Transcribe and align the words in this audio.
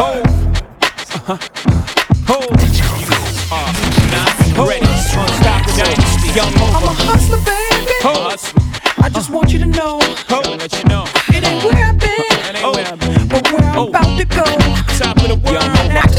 Ho. 0.00 0.22
Uh-huh. 0.22 1.36
Ho. 2.28 2.38
Nah, 4.10 4.64
ready. 4.66 4.86
Dynasty. 5.76 6.28
Young 6.32 6.54
I'm 6.56 6.84
a 6.84 6.94
hustler, 7.04 7.36
baby. 7.44 7.92
Ho. 8.00 8.32
I 9.02 9.08
just 9.10 9.28
want 9.30 9.52
you 9.52 9.58
to 9.58 9.66
know 9.66 9.98
Ho. 10.28 10.40
Let 10.56 10.72
you 10.78 10.84
know. 10.84 11.04
it 11.28 11.44
ain't 11.46 11.64
where 11.64 11.84
I've 11.84 11.98
been, 11.98 12.08
That 12.30 12.56
ain't 12.56 12.74
where 12.74 12.86
I've 12.86 12.98
been. 12.98 13.28
but 13.28 13.52
where 13.52 13.62
I'm 13.62 13.78
Oh. 13.78 13.88
about 13.88 14.16
to 14.18 14.24
go. 14.24 14.44
Top 14.96 15.16
of 15.18 15.28
the 15.28 15.36
world. 15.44 16.09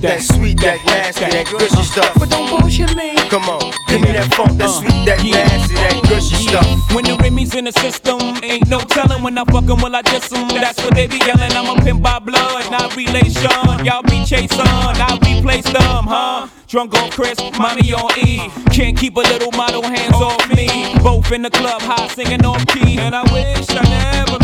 That 0.00 0.22
sweet, 0.22 0.60
that 0.60 0.80
nasty, 0.86 1.24
that 1.26 1.46
gushy 1.50 1.82
stuff. 1.82 2.12
but 2.18 2.30
don't 2.30 2.48
bullshit 2.48 2.96
me. 2.96 3.16
Come 3.28 3.44
on, 3.48 3.72
give 3.88 4.00
me 4.00 4.12
that 4.12 4.32
funk, 4.34 4.58
that 4.58 4.70
sweet, 4.70 5.04
that 5.06 5.22
nasty, 5.22 5.74
that 5.74 6.02
gushy 6.08 6.36
stuff. 6.48 6.66
When 6.94 7.04
the 7.04 7.16
Remy's 7.22 7.54
in 7.54 7.64
the 7.64 7.72
system, 7.72 8.18
ain't 8.42 8.68
no 8.68 8.80
telling 8.80 9.22
when 9.22 9.36
I 9.38 9.44
fuck 9.44 9.68
'em, 9.68 9.80
will 9.82 9.94
I 9.94 10.02
diss 10.02 10.32
'em? 10.32 10.48
That's 10.48 10.82
what 10.82 10.94
they 10.94 11.06
be 11.06 11.18
yelling. 11.18 11.52
I'm 11.52 11.68
a 11.76 11.80
pimp 11.82 12.02
by 12.02 12.18
blood, 12.18 12.70
not 12.70 12.96
relation. 12.96 13.84
Y'all 13.84 14.02
be 14.02 14.24
chasing, 14.24 14.60
I 14.60 15.18
replace 15.22 15.64
them, 15.64 16.06
huh? 16.06 16.48
Drunk 16.66 16.94
on 16.94 17.10
Chris, 17.10 17.36
money 17.58 17.92
on 17.92 18.10
E. 18.18 18.48
Can't 18.72 18.96
keep 18.96 19.16
a 19.16 19.20
little 19.20 19.52
model 19.52 19.82
hands 19.82 20.14
off 20.14 20.48
me. 20.54 20.94
Both 21.02 21.32
in 21.32 21.42
the 21.42 21.50
club, 21.50 21.82
high 21.82 22.06
singing 22.08 22.44
off 22.46 22.64
key. 22.66 22.98
And 22.98 23.14
I 23.14 23.22
wish 23.32 23.66
I 23.70 23.82
never 23.90 24.39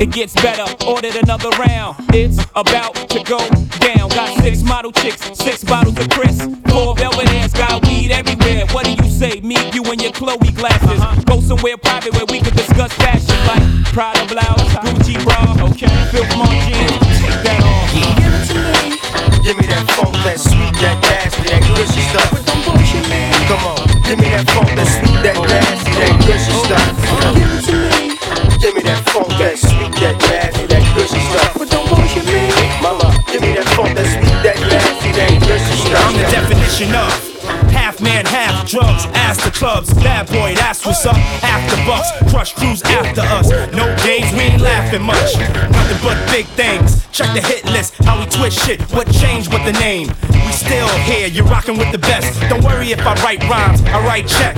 It 0.00 0.10
gets 0.10 0.34
better, 0.34 0.66
ordered 0.86 1.14
another 1.16 1.50
round. 1.50 1.96
It's 2.12 2.38
about 2.56 2.94
to 3.10 3.22
go 3.22 3.38
down. 3.78 4.08
Got 4.10 4.42
six 4.42 4.62
model 4.62 4.90
chicks, 4.90 5.22
six 5.38 5.62
bottles 5.62 5.98
of 5.98 6.10
Chris. 6.10 6.40
Four 6.68 6.96
velvet 6.96 7.28
ass, 7.34 7.52
got 7.52 7.86
weed 7.86 8.10
everywhere. 8.10 8.66
What 8.72 8.86
do 8.86 8.92
you 8.92 9.08
say? 9.08 9.40
Me, 9.40 9.56
you, 9.72 9.84
and 9.84 10.02
your 10.02 10.12
Chloe 10.12 10.50
glasses. 10.52 11.00
Uh-huh. 11.00 11.22
Go 11.22 11.40
somewhere 11.40 11.76
private 11.76 12.12
where 12.14 12.26
we 12.26 12.40
can 12.40 12.54
discuss 12.56 12.92
fashion 12.94 13.38
like 13.46 13.62
Prada 13.92 14.26
blouse, 14.26 14.60
uh-huh. 14.60 14.82
Gucci 14.82 15.14
bra, 15.22 15.54
okay. 15.70 15.86
Phil 16.10 16.26
jeans, 16.26 17.18
take 17.22 17.40
that 17.46 17.62
off. 17.62 17.94
Give 17.94 18.34
it 18.34 18.50
to 18.50 18.54
me, 18.58 19.44
Give 19.46 19.56
me 19.56 19.66
that 19.66 19.86
funk, 19.94 20.14
that 20.26 20.40
sweet, 20.40 20.74
that 20.82 20.98
nasty, 21.02 21.42
that 21.48 21.62
gushy 21.70 22.00
stuff. 22.10 22.33
I'm 36.76 37.33
the 39.42 39.50
clubs, 39.50 39.92
bad 39.94 40.26
boy, 40.28 40.54
that's 40.54 40.84
what's 40.84 41.06
up. 41.06 41.16
After 41.42 41.76
bucks, 41.86 42.10
crush 42.30 42.52
crews 42.54 42.82
after 42.82 43.22
us. 43.22 43.48
No 43.72 43.86
games, 44.04 44.30
we 44.32 44.52
ain't 44.52 44.60
laughing 44.60 45.02
much. 45.02 45.36
Nothing 45.72 45.98
but 46.02 46.30
big 46.30 46.46
things. 46.54 47.06
Check 47.08 47.32
the 47.34 47.40
hit 47.40 47.64
list, 47.64 47.94
how 48.04 48.18
we 48.18 48.26
twist 48.26 48.58
shit. 48.64 48.80
What 48.92 49.10
changed 49.12 49.52
with 49.52 49.64
the 49.64 49.72
name? 49.80 50.08
We 50.30 50.52
still 50.52 50.88
here, 51.08 51.28
you're 51.28 51.46
rocking 51.46 51.78
with 51.78 51.90
the 51.92 51.98
best. 51.98 52.38
Don't 52.48 52.62
worry 52.62 52.92
if 52.92 53.00
I 53.00 53.14
write 53.22 53.42
rhymes, 53.48 53.80
I 53.82 54.04
write 54.04 54.28
check. 54.28 54.56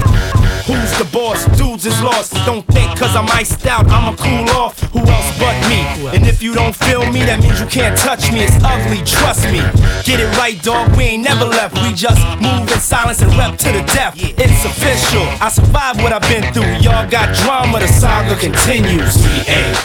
Who's 0.66 0.98
the 0.98 1.06
boss? 1.12 1.46
Dudes 1.56 1.86
is 1.86 2.02
lost. 2.02 2.34
Don't 2.44 2.66
think 2.74 2.98
cause 2.98 3.14
I'm 3.14 3.30
iced 3.30 3.64
out, 3.66 3.86
I'ma 3.86 4.16
cool 4.16 4.50
off. 4.50 4.80
Who 4.90 4.98
else 4.98 5.38
but 5.38 5.54
me? 5.70 5.86
And 6.10 6.26
if 6.26 6.42
you 6.42 6.54
don't 6.54 6.74
feel 6.74 7.06
me, 7.12 7.22
that 7.22 7.38
means 7.38 7.60
you 7.60 7.66
can't 7.66 7.96
touch 7.96 8.32
me. 8.32 8.42
It's 8.42 8.58
ugly, 8.64 8.98
trust 9.06 9.46
me. 9.46 9.62
Get 10.02 10.18
it 10.18 10.26
right, 10.36 10.60
dog. 10.62 10.90
We 10.96 11.04
ain't 11.14 11.22
never 11.22 11.44
left. 11.44 11.78
We 11.86 11.94
just 11.94 12.18
move 12.42 12.66
in 12.66 12.80
silence 12.80 13.22
and 13.22 13.30
rep 13.38 13.56
to 13.58 13.70
the 13.70 13.82
death. 13.94 14.18
It's 14.18 14.65
official. 14.66 15.22
I 15.40 15.48
survived 15.48 16.02
what 16.02 16.12
I've 16.12 16.26
been 16.28 16.42
through. 16.52 16.82
Y'all 16.82 17.08
got 17.08 17.34
drama, 17.42 17.78
the 17.78 17.88
saga 17.88 18.34
continues. 18.36 19.16
We 19.22 19.34
ain't 19.46 19.78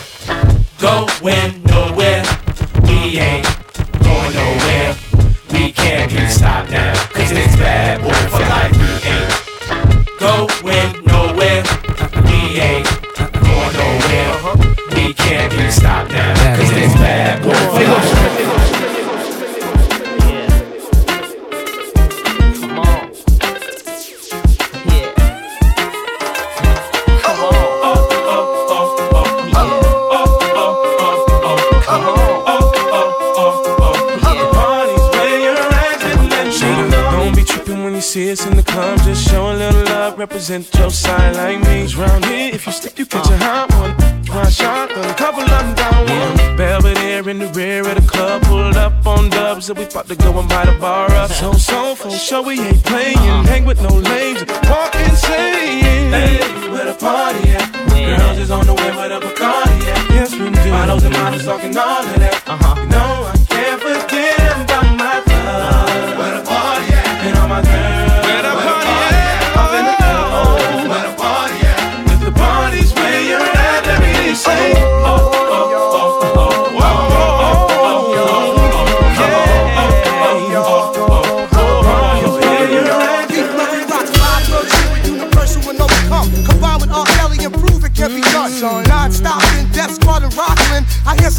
going 0.81 1.61
nowhere. 1.69 2.23
We 2.83 3.19
ain't 3.21 3.45
going 4.01 4.33
nowhere. 4.33 4.95
We 5.53 5.71
can't 5.71 6.11
be 6.11 6.25
stopped 6.27 6.71
now. 6.71 6.93
Cause 7.13 7.31
it's 7.31 7.55
bad 7.55 8.01
boy 8.01 8.21
for 8.33 8.43
life. 8.49 8.73
We 8.73 8.91
ain't 9.13 10.19
going 10.19 11.05
nowhere. 11.05 11.63
We 12.25 12.39
ain't 12.59 12.87
going 13.45 13.73
nowhere. 13.77 14.33
We 14.95 15.13
can't 15.13 15.51
be 15.53 15.69
stopped 15.71 16.11
now. 16.11 16.57
Cause 16.57 16.71
it's 16.71 16.93
bad 16.95 17.43
boy 17.43 17.53
for 17.53 17.83
life. 17.85 18.20
Represent 40.31 40.73
your 40.75 40.89
side 40.89 41.35
like 41.35 41.59
me. 41.59 41.81
'Cause 41.81 41.95
round 41.95 42.25
here, 42.25 42.51
if 42.53 42.65
you 42.65 42.71
slip, 42.71 42.97
you 42.97 43.05
catch 43.05 43.29
a 43.29 43.37
hot 43.37 43.69
one. 43.81 43.93
One 44.39 44.49
shot, 44.49 44.89
a 44.91 45.13
couple 45.13 45.43
of 45.43 45.49
them 45.49 45.73
down 45.75 46.01
one. 46.19 46.55
Belvedere 46.55 47.27
in 47.29 47.39
the 47.39 47.47
rear 47.47 47.81
of 47.81 47.95
the 47.95 48.07
club, 48.13 48.41
pulled 48.43 48.77
up 48.77 48.93
on 49.05 49.29
dubs, 49.29 49.69
and 49.69 49.77
we 49.77 49.83
about 49.83 50.07
to 50.07 50.15
go 50.15 50.29
and 50.39 50.47
buy 50.47 50.63
the 50.65 50.75
bar 50.79 51.11
up. 51.21 51.31
So, 51.31 51.51
so, 51.51 51.95
for 51.95 52.11
sure, 52.11 52.43
we 52.43 52.61
ain't 52.61 52.81
playing. 52.83 53.43
Hang 53.51 53.65
with 53.65 53.81
no 53.81 53.93
lames, 54.11 54.41
walk 54.69 54.95
insane. 54.95 56.11
Hey, 56.15 56.39
where 56.71 56.85
the 56.85 56.93
party 56.93 57.51
at? 57.51 57.67
Girls 58.17 58.37
is 58.37 58.51
on 58.51 58.65
the 58.65 58.73
way, 58.73 58.91
where 58.97 59.11
a 59.11 59.19
Bacardi 59.19 59.77
at? 59.93 60.01
Yes, 60.15 60.31
we 60.31 60.49
do. 60.49 60.71
Models 60.71 61.03
and 61.03 61.13
models 61.13 61.43
talking 61.43 61.77
all 61.77 62.03
of 62.13 62.19
that. 62.23 62.41
Uh-huh. 62.47 62.75
You 62.81 62.87
know, 62.95 63.31
I 63.33 63.40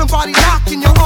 somebody 0.08 0.32
knocking, 0.32 0.82
you're 0.82 1.01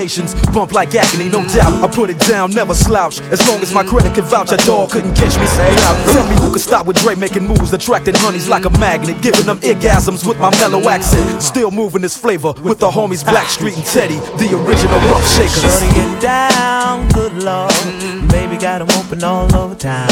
creations. 0.00 0.34
Bump 0.52 0.72
like 0.72 0.94
agony, 0.94 1.28
no 1.28 1.46
doubt. 1.48 1.84
I 1.84 1.88
put 1.88 2.08
it 2.08 2.18
down, 2.20 2.52
never 2.52 2.74
slouch. 2.74 3.20
As 3.32 3.46
long 3.48 3.60
as 3.60 3.74
my 3.74 3.84
credit 3.84 4.14
can 4.14 4.24
vouch, 4.24 4.50
a 4.52 4.56
dog 4.56 4.90
couldn't 4.90 5.14
catch 5.14 5.38
me. 5.38 5.46
Say 5.46 5.70
out. 5.84 5.96
Tell 6.12 6.26
me 6.28 6.36
who 6.40 6.52
could 6.52 6.62
stop 6.62 6.86
with 6.86 6.96
Dre 6.96 7.14
making 7.14 7.46
moves, 7.46 7.72
attracting 7.72 8.14
honeys 8.16 8.48
like 8.48 8.64
a 8.64 8.70
magnet, 8.78 9.20
giving 9.20 9.44
them 9.44 9.58
orgasms 9.58 10.26
with 10.26 10.38
my 10.38 10.50
mellow 10.58 10.88
accent. 10.88 11.42
Still 11.42 11.70
moving 11.70 12.02
this 12.02 12.16
flavor 12.16 12.52
with 12.62 12.78
the 12.78 12.90
homies 12.90 13.24
Blackstreet 13.24 13.76
and 13.76 13.84
Teddy, 13.84 14.16
the 14.38 14.56
original 14.56 15.00
rough 15.10 15.26
shakers. 15.36 15.60
Shorty 15.60 15.94
get 15.94 16.22
down, 16.22 17.08
good 17.08 17.34
lord. 17.42 17.72
Baby 18.30 18.56
got 18.56 18.80
'em 18.80 18.88
open 18.98 19.22
all 19.22 19.54
over 19.54 19.74
town. 19.74 20.08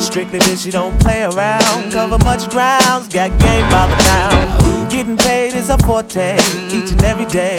Strictly 0.00 0.38
bitch, 0.38 0.64
you 0.64 0.72
don't 0.72 0.98
play 1.00 1.22
around. 1.22 1.92
Cover 1.92 2.18
much 2.24 2.48
grounds, 2.50 3.08
got 3.08 3.30
game 3.38 3.68
by 3.70 3.86
the 3.86 3.96
town. 4.10 4.88
Getting 4.88 5.16
paid 5.16 5.54
is 5.54 5.68
a 5.68 5.78
forte, 5.78 6.36
each 6.70 6.92
and 6.92 7.04
every 7.04 7.26
day. 7.26 7.58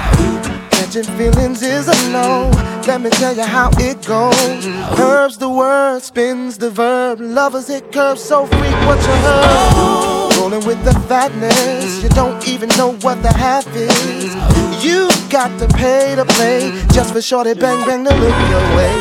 Catching 0.91 1.15
feelings 1.15 1.61
is 1.61 1.87
a 1.87 2.11
no. 2.11 2.51
Let 2.85 2.99
me 2.99 3.09
tell 3.11 3.33
you 3.33 3.43
how 3.43 3.69
it 3.75 4.05
goes. 4.05 4.67
Herbs 4.99 5.37
the 5.37 5.47
word, 5.47 6.01
spins 6.01 6.57
the 6.57 6.69
verb. 6.69 7.21
Lovers 7.21 7.69
hit 7.69 7.93
curves 7.93 8.21
so 8.21 8.45
freak 8.45 8.75
what 8.85 8.99
you 8.99 9.13
heard. 9.23 10.35
Rolling 10.35 10.67
with 10.67 10.83
the 10.83 10.91
fatness, 11.07 12.03
you 12.03 12.09
don't 12.09 12.45
even 12.45 12.67
know 12.75 12.91
what 13.03 13.23
the 13.23 13.31
half 13.31 13.65
is. 13.73 14.35
You 14.83 15.07
got 15.29 15.57
to 15.59 15.67
pay 15.77 16.15
to 16.15 16.25
play 16.25 16.73
just 16.91 17.13
for 17.13 17.21
shorty 17.21 17.53
bang 17.53 17.85
bang 17.85 18.03
to 18.03 18.13
look 18.13 18.49
your 18.49 18.75
way. 18.75 18.91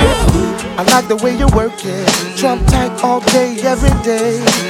I 0.78 0.86
like 0.92 1.08
the 1.08 1.16
way 1.16 1.36
you 1.36 1.48
work 1.56 1.72
it, 1.84 2.38
trump 2.38 2.64
tight 2.68 3.02
all 3.02 3.18
day, 3.32 3.58
every 3.62 3.90
day. 4.04 4.69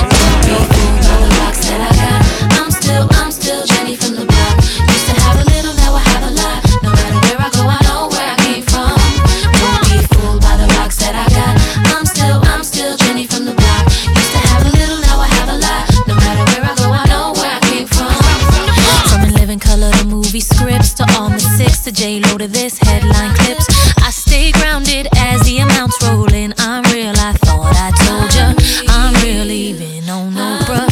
The 22.01 22.07
six 22.07 22.17
to 22.17 22.19
J 22.19 22.19
Lo 22.19 22.37
to 22.37 22.47
this 22.47 22.77
headline 22.79 23.35
clips. 23.35 23.67
I 23.99 24.09
stay 24.09 24.51
grounded 24.53 25.07
as 25.17 25.41
the 25.45 25.59
amounts 25.59 26.01
roll 26.03 26.33
in. 26.33 26.51
I'm 26.57 26.83
real, 26.91 27.13
I 27.15 27.33
thought 27.33 27.75
I 27.77 27.91
told 27.93 28.33
ya. 28.33 28.53
I'm 28.89 29.13
real, 29.21 29.51
even 29.51 30.09
on 30.09 30.33
Oprah. 30.33 30.87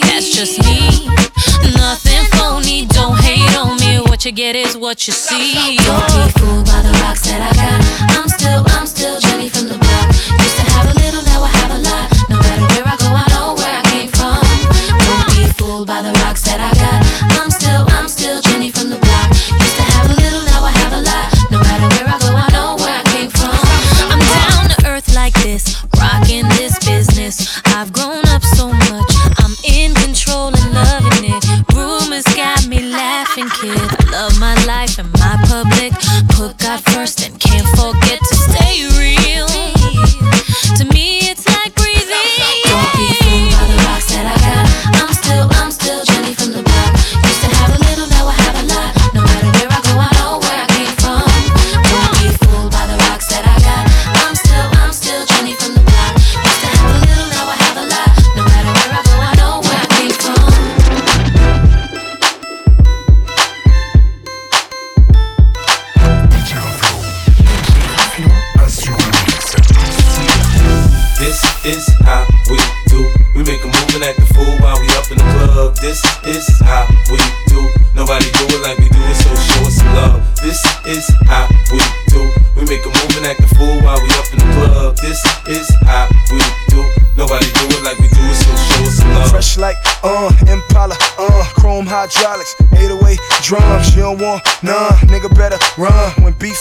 That's 0.00 0.34
just 0.34 0.58
me. 0.64 1.06
Nothing 1.76 2.24
phony, 2.32 2.86
don't 2.86 3.18
hate 3.20 3.56
on 3.56 3.76
me. 3.78 4.00
What 4.00 4.24
you 4.24 4.32
get 4.32 4.56
is 4.56 4.76
what 4.76 5.06
you 5.06 5.12
see. 5.12 5.76
Don't 5.76 6.06
be 6.06 6.40
fooled 6.40 6.66
by 6.66 6.82
the 6.82 6.90
rocks 7.02 7.22
that 7.22 7.40
I 7.40 7.54
got. 7.54 8.18
I'm 8.18 8.28
still, 8.28 8.64
I'm 8.76 8.86
still 8.86 9.20
Jenny 9.20 9.48
from 9.48 9.68
the 9.68 9.78
block. 9.78 10.08
Used 10.10 10.56
to 10.56 10.62
have 10.72 10.86
a 10.90 10.98
little, 10.98 11.27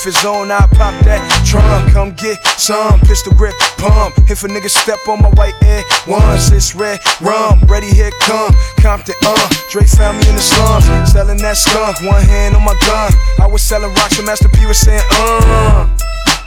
is 0.08 0.24
on, 0.26 0.50
I 0.52 0.66
pop 0.72 0.96
that 1.04 1.20
drum. 1.46 1.90
Come 1.92 2.12
get 2.14 2.40
some 2.58 3.00
pistol 3.02 3.34
grip 3.34 3.54
pump. 3.78 4.16
If 4.30 4.44
a 4.44 4.48
nigga 4.48 4.70
step 4.70 5.00
on 5.08 5.22
my 5.22 5.30
white 5.36 5.56
air 5.64 5.84
once, 6.08 6.52
it's 6.52 6.74
red 6.74 7.00
rum. 7.22 7.60
Ready, 7.68 7.92
here 7.94 8.12
come 8.22 8.54
Compton, 8.80 9.16
uh. 9.26 9.50
Dre 9.70 9.86
found 9.86 10.18
me 10.20 10.30
in 10.30 10.36
the 10.36 10.42
slums, 10.42 11.12
selling 11.12 11.38
that 11.40 11.58
skunk. 11.58 12.02
One 12.02 12.24
hand 12.24 12.56
on 12.56 12.64
my 12.64 12.76
gun. 12.88 13.12
I 13.40 13.48
was 13.48 13.62
selling 13.62 13.94
rocks, 13.94 14.18
and 14.18 14.26
Master 14.26 14.50
P 14.50 14.66
was 14.66 14.80
saying, 14.80 15.04
uh. 15.12 15.88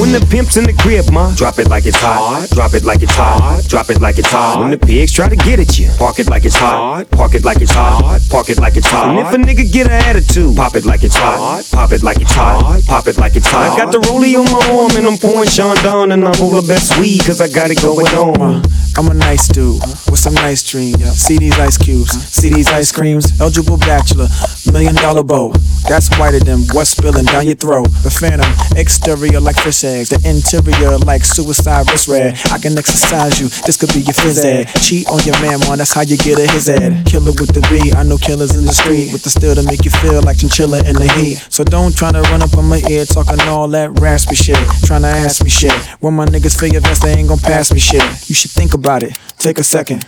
When 0.00 0.12
the 0.12 0.26
pimp's 0.30 0.56
in 0.56 0.64
the 0.64 0.72
crib, 0.72 1.12
ma, 1.12 1.34
drop 1.34 1.58
it 1.58 1.68
like 1.68 1.84
it's 1.84 2.00
hot. 2.00 2.48
Drop 2.56 2.72
it 2.72 2.84
like 2.84 3.02
it's 3.02 3.12
hot. 3.14 3.62
Drop 3.68 3.90
it 3.90 4.00
like 4.00 4.16
it's 4.16 4.30
hot. 4.30 4.58
When 4.58 4.70
the 4.70 4.78
pigs 4.78 5.12
try 5.12 5.28
to 5.28 5.36
get 5.36 5.60
at 5.60 5.78
you, 5.78 5.90
park 5.98 6.18
it 6.18 6.26
like 6.26 6.46
it's 6.46 6.56
hot. 6.56 7.10
Park 7.10 7.34
it 7.34 7.44
like 7.44 7.60
it's 7.60 7.70
hot. 7.70 8.18
Park 8.30 8.48
it 8.48 8.58
like 8.58 8.78
it's 8.78 8.86
hot. 8.86 9.10
And 9.10 9.18
if 9.18 9.34
a 9.34 9.36
nigga 9.36 9.70
get 9.70 9.88
an 9.88 10.00
attitude, 10.08 10.56
pop 10.56 10.74
it 10.74 10.86
like 10.86 11.04
it's 11.04 11.16
hot. 11.16 11.68
Pop 11.70 11.92
it 11.92 12.02
like 12.02 12.18
it's 12.18 12.32
hot. 12.32 12.82
Pop 12.86 13.08
it 13.08 13.18
like 13.18 13.36
it's 13.36 13.46
hot. 13.46 13.72
I 13.72 13.76
got 13.76 13.92
the 13.92 13.98
rollie 14.08 14.40
on 14.40 14.48
my 14.50 14.64
arm 14.72 14.90
and 14.96 15.06
I'm 15.06 15.18
pouring 15.18 15.50
Chandon 15.50 16.12
and 16.12 16.24
I'm 16.24 16.40
over 16.40 16.66
best 16.66 16.98
weed 16.98 17.20
cause 17.26 17.42
I 17.42 17.48
got 17.48 17.70
it 17.70 17.82
going 17.82 18.06
on. 18.16 18.64
I'm 18.96 19.08
a 19.08 19.14
nice 19.14 19.48
dude 19.48 19.80
with 20.08 20.18
some 20.18 20.34
nice 20.34 20.62
dreams. 20.62 21.04
See 21.12 21.36
these 21.36 21.58
ice 21.58 21.76
cubes, 21.76 22.12
see 22.32 22.48
these 22.48 22.68
ice 22.68 22.90
creams. 22.90 23.38
Eligible 23.38 23.76
bachelor, 23.76 24.28
million 24.72 24.94
dollar 24.94 25.22
bow. 25.22 25.52
That's 25.88 26.08
whiter 26.18 26.40
than 26.40 26.60
what's 26.72 26.90
spilling 26.90 27.26
down 27.26 27.46
your 27.46 27.56
throat. 27.56 27.88
The 28.02 28.10
phantom, 28.10 28.50
exterior 28.76 29.40
like 29.40 29.56
fish 29.56 29.84
the 30.08 30.20
interior 30.22 30.98
like 30.98 31.24
suicide 31.24 31.90
wrist 31.90 32.08
red. 32.08 32.38
I 32.50 32.58
can 32.58 32.76
exercise 32.78 33.40
you, 33.40 33.48
this 33.66 33.76
could 33.76 33.92
be 33.92 34.00
your 34.00 34.14
phys 34.14 34.44
ed. 34.44 34.68
Cheat 34.80 35.08
on 35.08 35.20
your 35.26 35.38
man, 35.40 35.60
man, 35.66 35.78
that's 35.78 35.92
how 35.92 36.02
you 36.02 36.16
get 36.16 36.38
a 36.38 36.46
his 36.50 36.68
ed. 36.68 37.06
Killer 37.06 37.32
with 37.32 37.50
the 37.50 37.62
B, 37.70 37.92
I 37.92 38.02
know 38.02 38.18
killers 38.18 38.54
in 38.56 38.64
the 38.64 38.72
street 38.72 39.12
with 39.12 39.22
the 39.22 39.30
steel 39.30 39.54
to 39.54 39.62
make 39.62 39.84
you 39.84 39.90
feel 39.90 40.22
like 40.22 40.38
chinchilla 40.38 40.78
in 40.86 40.96
the 40.96 41.08
heat. 41.18 41.42
So 41.50 41.64
don't 41.64 41.96
try 41.96 42.12
to 42.12 42.22
run 42.30 42.42
up 42.42 42.56
on 42.56 42.66
my 42.68 42.82
ear 42.88 43.04
talking 43.04 43.40
all 43.48 43.68
that 43.68 43.98
raspy 44.00 44.34
shit. 44.34 44.58
Trying 44.84 45.02
to 45.02 45.08
ask 45.08 45.42
me 45.42 45.50
shit. 45.50 45.72
When 46.00 46.14
my 46.14 46.26
niggas 46.26 46.58
feel 46.58 46.70
your 46.70 46.82
vest, 46.82 47.02
they 47.02 47.12
ain't 47.12 47.28
gon' 47.28 47.38
pass 47.38 47.72
me 47.72 47.80
shit. 47.80 48.02
You 48.28 48.34
should 48.34 48.50
think 48.50 48.74
about 48.74 49.02
it, 49.02 49.18
take 49.38 49.58
a 49.58 49.64
second. 49.64 50.04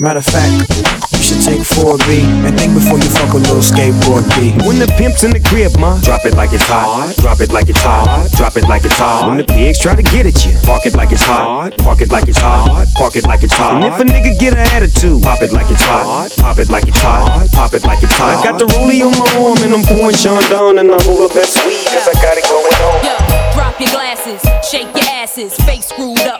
Matter 0.00 0.24
of 0.24 0.24
fact, 0.24 0.64
you 1.12 1.20
should 1.20 1.44
take 1.44 1.60
4B 1.60 2.24
and 2.48 2.56
think 2.56 2.72
before 2.72 2.96
you 2.96 3.04
fuck 3.12 3.36
a 3.36 3.36
little 3.36 3.60
skateboard 3.60 4.24
B. 4.32 4.56
When 4.64 4.80
the 4.80 4.88
pimp's 4.96 5.28
in 5.28 5.30
the 5.36 5.44
crib, 5.44 5.76
ma, 5.76 6.00
drop 6.00 6.24
it 6.24 6.32
like 6.32 6.56
it's 6.56 6.64
hot. 6.64 7.12
Drop 7.20 7.38
it 7.44 7.52
like 7.52 7.68
it's 7.68 7.84
hot. 7.84 8.32
Drop 8.32 8.56
it 8.56 8.64
like 8.64 8.88
it's 8.88 8.96
hot. 8.96 9.28
When 9.28 9.36
the 9.36 9.44
pigs 9.44 9.78
try 9.78 9.94
to 9.94 10.00
get 10.00 10.24
at 10.24 10.40
you, 10.48 10.56
park 10.64 10.86
it 10.86 10.96
like 10.96 11.12
it's 11.12 11.20
hot. 11.20 11.76
Park 11.84 12.00
it 12.00 12.08
like 12.08 12.28
it's 12.32 12.38
hot. 12.38 12.88
Park 12.96 13.14
it 13.14 13.26
like 13.26 13.42
it's 13.42 13.52
hot. 13.52 13.76
And 13.76 13.84
if 13.84 14.00
a 14.00 14.04
nigga 14.08 14.40
get 14.40 14.54
an 14.54 14.64
attitude, 14.72 15.20
pop 15.20 15.42
it 15.42 15.52
like 15.52 15.70
it's 15.70 15.84
hot. 15.84 16.32
Pop 16.40 16.56
it 16.56 16.70
like 16.70 16.88
it's 16.88 16.96
hot. 16.96 17.52
Pop 17.52 17.74
it 17.74 17.84
like 17.84 18.02
it's 18.02 18.16
hot. 18.16 18.40
I 18.40 18.42
got 18.42 18.58
the 18.58 18.64
rollie 18.72 19.04
on 19.04 19.12
my 19.12 19.28
arm 19.36 19.60
and 19.60 19.76
I'm 19.76 19.84
pouring 19.84 20.16
Chandon 20.16 20.80
and 20.80 20.88
I'm 20.88 21.04
over 21.12 21.28
best 21.28 21.60
weed 21.68 21.84
cause 21.92 22.08
I 22.08 22.16
got 22.24 22.40
it 22.40 22.48
going 22.48 22.72
on. 22.88 23.04
Yo, 23.04 23.20
drop 23.52 23.76
your 23.76 23.92
glasses, 23.92 24.40
shake 24.64 24.88
your 24.96 25.12
asses, 25.12 25.52
face 25.68 25.92
screwed 25.92 26.24
up 26.24 26.39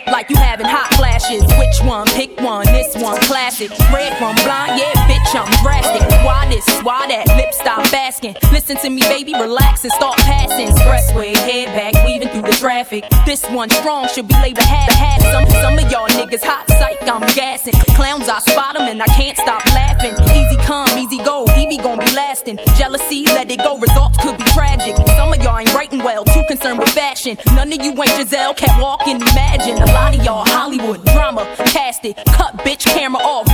classic. 3.68 3.92
Red 3.92 4.16
from 4.18 4.34
blind, 4.44 4.78
yeah, 4.78 4.92
bitch, 5.08 5.34
I'm 5.34 5.50
drastic. 5.62 6.02
Why 6.24 6.48
this? 6.48 6.66
Why 6.82 7.06
that? 7.08 7.26
Lip 7.36 7.52
stop 7.52 7.92
asking. 7.92 8.36
Listen 8.52 8.76
to 8.78 8.90
me, 8.90 9.02
baby, 9.02 9.32
relax 9.34 9.84
and 9.84 9.92
start 9.92 10.16
passing. 10.18 10.68
Expressway, 10.68 11.36
head 11.36 11.66
back, 11.74 12.04
weaving 12.04 12.28
through 12.28 12.42
the 12.42 12.56
traffic. 12.56 13.04
This 13.26 13.44
one 13.50 13.70
strong 13.70 14.08
should 14.08 14.28
be 14.28 14.34
labeled 14.34 14.64
half 14.64 14.92
half. 14.92 15.20
Some 15.22 15.46
some 15.60 15.78
of 15.78 15.90
y'all 15.90 16.08
niggas 16.08 16.42
hot 16.42 16.68
psych, 16.68 17.02
I'm 17.08 17.20
gassing. 17.34 17.74
Clowns, 17.94 18.28
I 18.28 18.38
spot 18.40 18.78
'em 18.78 18.88
and 18.88 19.02
I 19.02 19.06
can't 19.06 19.36
stop 19.36 19.64
laughing. 19.66 20.14
Easy 20.36 20.56
come, 20.64 20.88
easy 20.98 21.18
go, 21.18 21.46
Evie 21.56 21.76
gon' 21.76 21.98
be 21.98 22.10
lasting. 22.12 22.58
Jealousy, 22.76 23.24
let 23.26 23.50
it 23.50 23.58
go, 23.58 23.78
results 23.78 24.18
could 24.18 24.36
be 24.38 24.44
tragic. 24.44 24.96
Some 25.16 25.32
of 25.32 25.42
y'all 25.42 25.58
ain't 25.58 25.74
writing 25.74 26.02
well, 26.02 26.24
too 26.24 26.42
concerned 26.48 26.78
with 26.78 26.90
fashion. 26.90 27.36
None 27.54 27.72
of 27.72 27.82
you 27.84 27.92
ain't 27.92 28.16
Giselle, 28.16 28.54
can't 28.54 28.80
walk 28.80 29.06
and 29.06 29.20
imagine. 29.20 29.76
A 29.82 29.86
lot 29.92 30.14
of 30.14 30.24
y'all 30.24 30.44
Hollywood 30.46 31.04
drama, 31.06 31.44
cast 31.66 32.04
it, 32.04 32.16
cut 32.32 32.56
bitch 32.58 32.84
camera 32.86 33.22
off. 33.22 33.50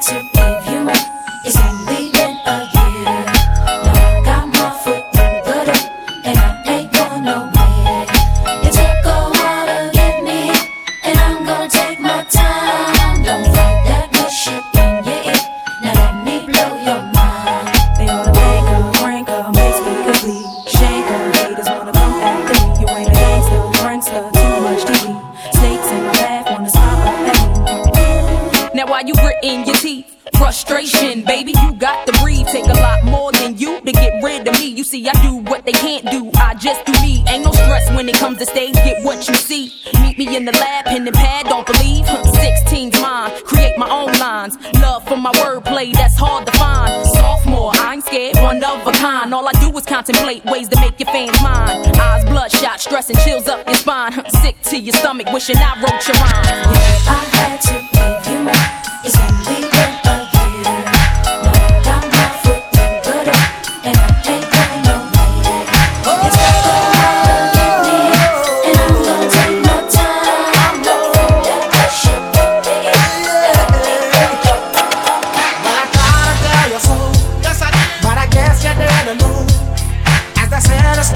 To 0.00 0.14
you 0.14 0.37
see, 34.88 35.06
I 35.06 35.12
do 35.22 35.36
what 35.50 35.66
they 35.66 35.72
can't 35.72 36.10
do. 36.10 36.30
I 36.36 36.54
just 36.54 36.84
do 36.86 36.92
me. 37.02 37.22
Ain't 37.28 37.44
no 37.44 37.52
stress 37.52 37.90
when 37.90 38.08
it 38.08 38.16
comes 38.16 38.38
to 38.38 38.46
stage. 38.46 38.74
Get 38.74 39.04
what 39.04 39.28
you 39.28 39.34
see. 39.34 39.72
Meet 40.00 40.16
me 40.16 40.34
in 40.34 40.44
the 40.46 40.52
lab, 40.52 40.86
pen 40.86 41.06
and 41.06 41.14
pad. 41.14 41.46
Don't 41.46 41.66
believe. 41.66 42.06
Huh, 42.06 42.22
16's 42.24 43.00
mine. 43.00 43.30
Create 43.44 43.76
my 43.76 43.88
own 43.90 44.12
lines. 44.18 44.56
Love 44.80 45.06
for 45.06 45.16
my 45.16 45.32
wordplay. 45.32 45.92
That's 45.92 46.16
hard 46.16 46.46
to 46.46 46.52
find. 46.52 47.06
Sophomore, 47.06 47.72
I 47.74 47.94
ain't 47.94 48.04
scared. 48.04 48.36
One 48.36 48.64
of 48.64 48.86
a 48.86 48.92
kind. 48.92 49.34
All 49.34 49.46
I 49.46 49.52
do 49.60 49.76
is 49.76 49.84
contemplate 49.84 50.44
ways 50.46 50.68
to 50.68 50.80
make 50.80 50.98
your 50.98 51.10
fans 51.12 51.38
mine. 51.42 51.76
Eyes 52.00 52.24
bloodshot, 52.24 52.80
stress 52.80 53.10
and 53.10 53.18
chills 53.20 53.46
up 53.46 53.66
your 53.66 53.76
spine. 53.76 54.12
Sick 54.42 54.56
to 54.70 54.78
your 54.78 54.94
stomach, 54.94 55.26
wishing 55.32 55.56
I 55.58 55.74
wrote 55.82 56.06
your 56.08 56.16
rhyme. 56.16 56.58
I 57.12 57.20
had 57.36 57.60
to 57.68 57.74
give 57.92 58.32
you 58.32 58.48
up. 58.48 58.87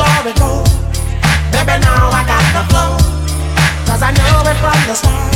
Story 0.02 0.34
baby, 1.52 1.76
now 1.84 2.10
I 2.10 2.22
got 2.26 2.44
the 2.56 2.62
flow. 2.70 2.92
Cause 3.86 4.02
I 4.02 4.10
knew 4.10 4.50
it 4.50 4.58
from 4.62 4.78
the 4.88 4.94
start. 4.94 5.32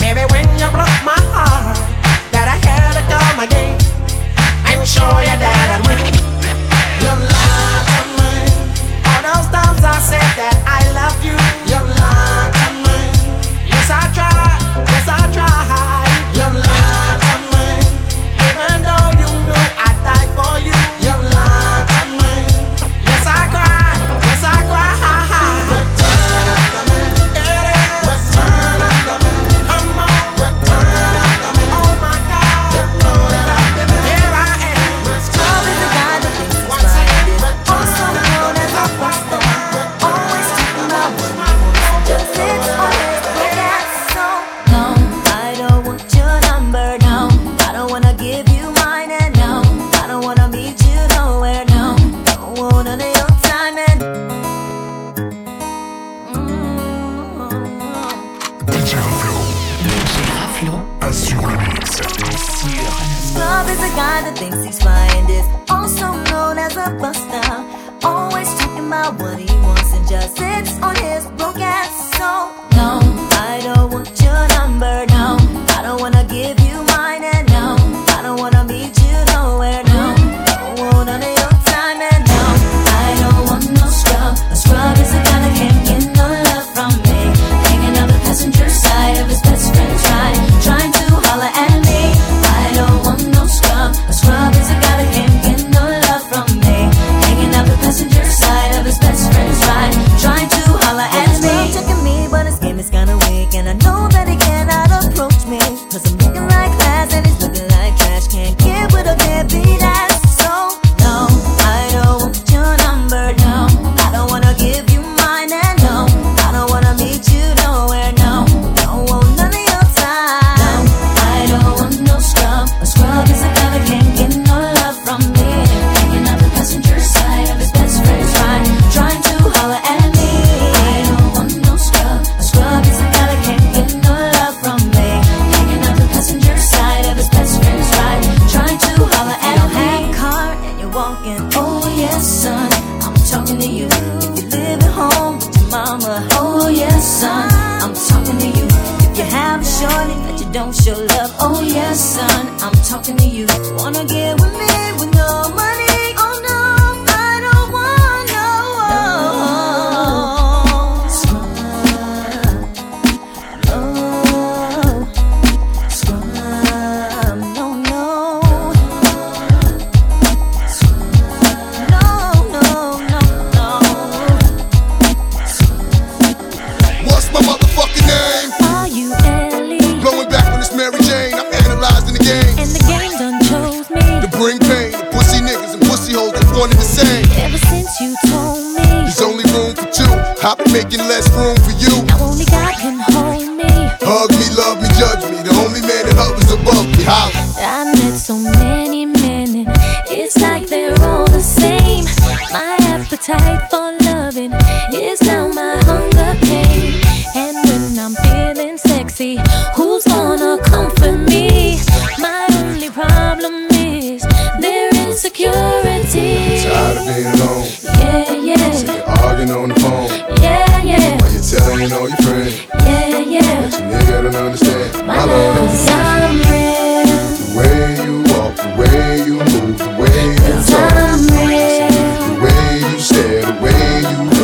Maybe 0.00 0.22
when 0.32 0.46
you 0.58 0.68
broke 0.70 1.00
my 1.04 1.18
heart, 1.34 1.78
that 2.32 2.46
I 2.54 2.56
had 2.66 2.94
to 2.98 3.02
come 3.10 3.38
again 3.46 3.78
and 4.66 4.86
show 4.86 5.08
you 5.26 5.36
that 5.42 5.80
I'd 5.80 5.86
win. 5.86 6.31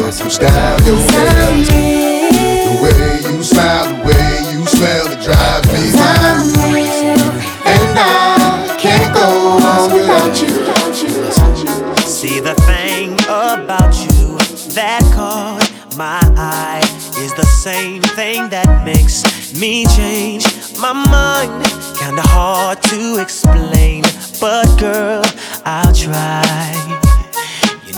dance, 0.09 0.21
you 0.25 0.31
style 0.31 0.81
your 0.83 0.97
hands. 0.97 1.69
The 1.69 2.79
way 2.83 3.31
you 3.31 3.43
smile, 3.43 3.89
the 3.89 4.05
way 4.05 4.53
you 4.53 4.67
smell, 4.67 5.13
it 5.13 5.21
drives 5.23 5.69
me 5.73 5.93
wild. 5.95 6.57
And 7.67 7.99
I 7.99 8.77
can't 8.79 9.15
go 9.15 9.59
on 9.67 9.93
without 9.93 10.43
you. 10.43 12.07
See 12.07 12.41
the 12.41 12.55
thing 12.67 13.15
about 13.15 13.95
you 13.97 14.39
that 14.75 15.03
caught 15.15 15.71
my 15.97 16.21
eye 16.37 16.83
is 17.19 17.35
the 17.35 17.47
same 17.47 18.03
thing 18.03 18.49
that 18.51 18.85
makes 18.85 19.23
me 19.61 19.85
change 19.87 20.45
my 20.79 20.93
mind. 20.93 21.65
Kinda 21.99 22.23
hard 22.23 22.83
to 22.85 23.21
explain, 23.21 24.05
but 24.41 24.67
girl, 24.79 25.23
I'll 25.65 25.93
try 25.93 26.78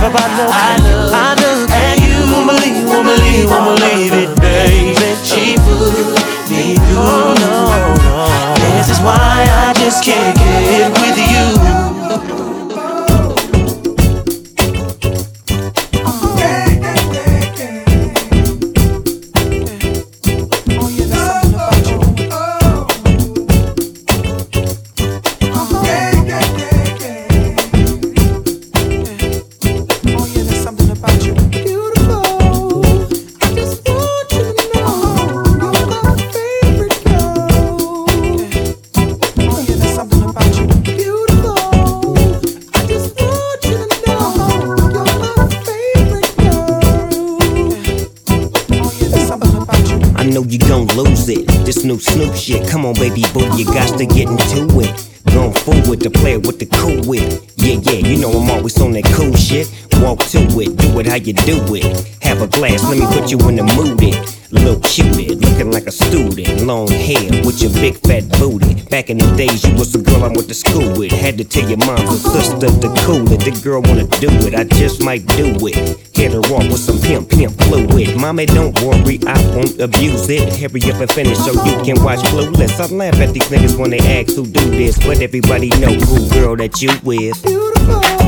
Everybody 0.00 0.32
knows 0.32 0.48
I, 0.48 0.76
love, 0.80 1.12
I 1.12 1.34
just 1.36 1.68
and 1.68 2.00
you 2.00 2.24
won't 2.32 2.48
believe, 2.48 2.88
won't 2.88 3.04
believe, 3.04 3.50
won't 3.50 3.76
believe 3.76 4.12
it, 4.16 4.32
baby. 4.40 4.96
She 5.20 5.60
fooled 5.60 6.16
me 6.48 6.80
through. 6.88 6.96
No, 6.96 7.36
no, 7.36 7.68
no. 8.00 8.54
This 8.56 8.88
is 8.88 8.98
why 9.04 9.44
I 9.68 9.74
just 9.76 10.02
can't. 10.02 10.39
don't 50.86 50.96
lose 50.96 51.28
it. 51.28 51.46
This 51.66 51.84
new 51.84 51.98
Snoop 51.98 52.34
shit, 52.34 52.68
come 52.68 52.86
on, 52.86 52.94
baby 52.94 53.24
boo, 53.34 53.44
you 53.56 53.64
got 53.66 53.98
to 53.98 54.06
get 54.06 54.28
into 54.28 54.80
it. 54.80 55.10
Going 55.32 55.52
forward 55.52 56.00
to 56.00 56.10
play 56.10 56.38
with 56.38 56.58
the 56.58 56.66
cool 56.66 57.04
whip. 57.04 57.42
Yeah, 57.56 57.78
yeah, 57.82 58.06
you 58.08 58.18
know 58.18 58.30
I'm 58.30 58.50
always 58.50 58.80
on 58.80 58.92
that 58.92 59.04
cool 59.12 59.34
shit 59.34 59.68
walk 60.00 60.18
to 60.30 60.40
it, 60.60 60.76
do 60.76 60.98
it 60.98 61.06
how 61.06 61.16
you 61.16 61.32
do 61.32 61.62
it. 61.74 61.84
Have 62.22 62.42
a 62.42 62.46
glass, 62.46 62.82
let 62.84 62.98
me 62.98 63.06
put 63.06 63.30
you 63.30 63.38
in 63.48 63.56
the 63.56 63.64
mood. 63.76 64.02
It. 64.02 64.40
Little 64.52 64.80
cutie, 64.80 65.36
looking 65.36 65.70
like 65.70 65.86
a 65.86 65.92
student. 65.92 66.66
Long 66.66 66.88
hair 66.88 67.30
with 67.46 67.62
your 67.62 67.70
big 67.70 67.94
fat 68.02 68.26
booty. 68.40 68.82
Back 68.90 69.08
in 69.08 69.18
the 69.18 69.36
days, 69.36 69.62
you 69.62 69.72
was 69.74 69.92
the 69.92 70.02
girl 70.02 70.24
I 70.24 70.28
went 70.28 70.48
to 70.48 70.54
school 70.54 70.98
with. 70.98 71.12
Had 71.12 71.38
to 71.38 71.44
tell 71.44 71.68
your 71.68 71.78
mom 71.78 72.00
and 72.00 72.18
sister 72.18 72.66
to 72.66 72.88
cool 73.06 73.30
it. 73.30 73.46
The 73.46 73.54
girl 73.62 73.80
wanna 73.82 74.08
do 74.18 74.28
it, 74.46 74.54
I 74.54 74.64
just 74.64 75.04
might 75.04 75.24
do 75.38 75.54
it. 75.68 75.76
Hit 76.16 76.32
her 76.32 76.42
off 76.50 76.66
with 76.66 76.80
some 76.80 76.98
pimp, 76.98 77.30
pimp 77.30 77.54
fluid. 77.62 78.16
Mommy, 78.16 78.46
don't 78.46 78.74
worry, 78.82 79.20
I 79.24 79.38
won't 79.54 79.78
abuse 79.78 80.28
it. 80.28 80.50
Hurry 80.58 80.82
up 80.90 81.00
and 81.00 81.10
finish 81.12 81.38
so 81.38 81.52
you 81.64 81.78
can 81.86 82.02
watch 82.02 82.18
Clueless. 82.34 82.80
I 82.80 82.92
laugh 82.92 83.14
at 83.20 83.32
these 83.32 83.46
niggas 83.48 83.78
when 83.78 83.90
they 83.90 84.02
ask 84.02 84.34
who 84.34 84.44
do 84.46 84.70
this, 84.70 84.98
but 84.98 85.22
everybody 85.22 85.70
know 85.78 85.94
who 85.94 86.28
girl 86.30 86.56
that 86.56 86.82
you 86.82 86.90
with. 87.04 87.40
Come 87.44 88.19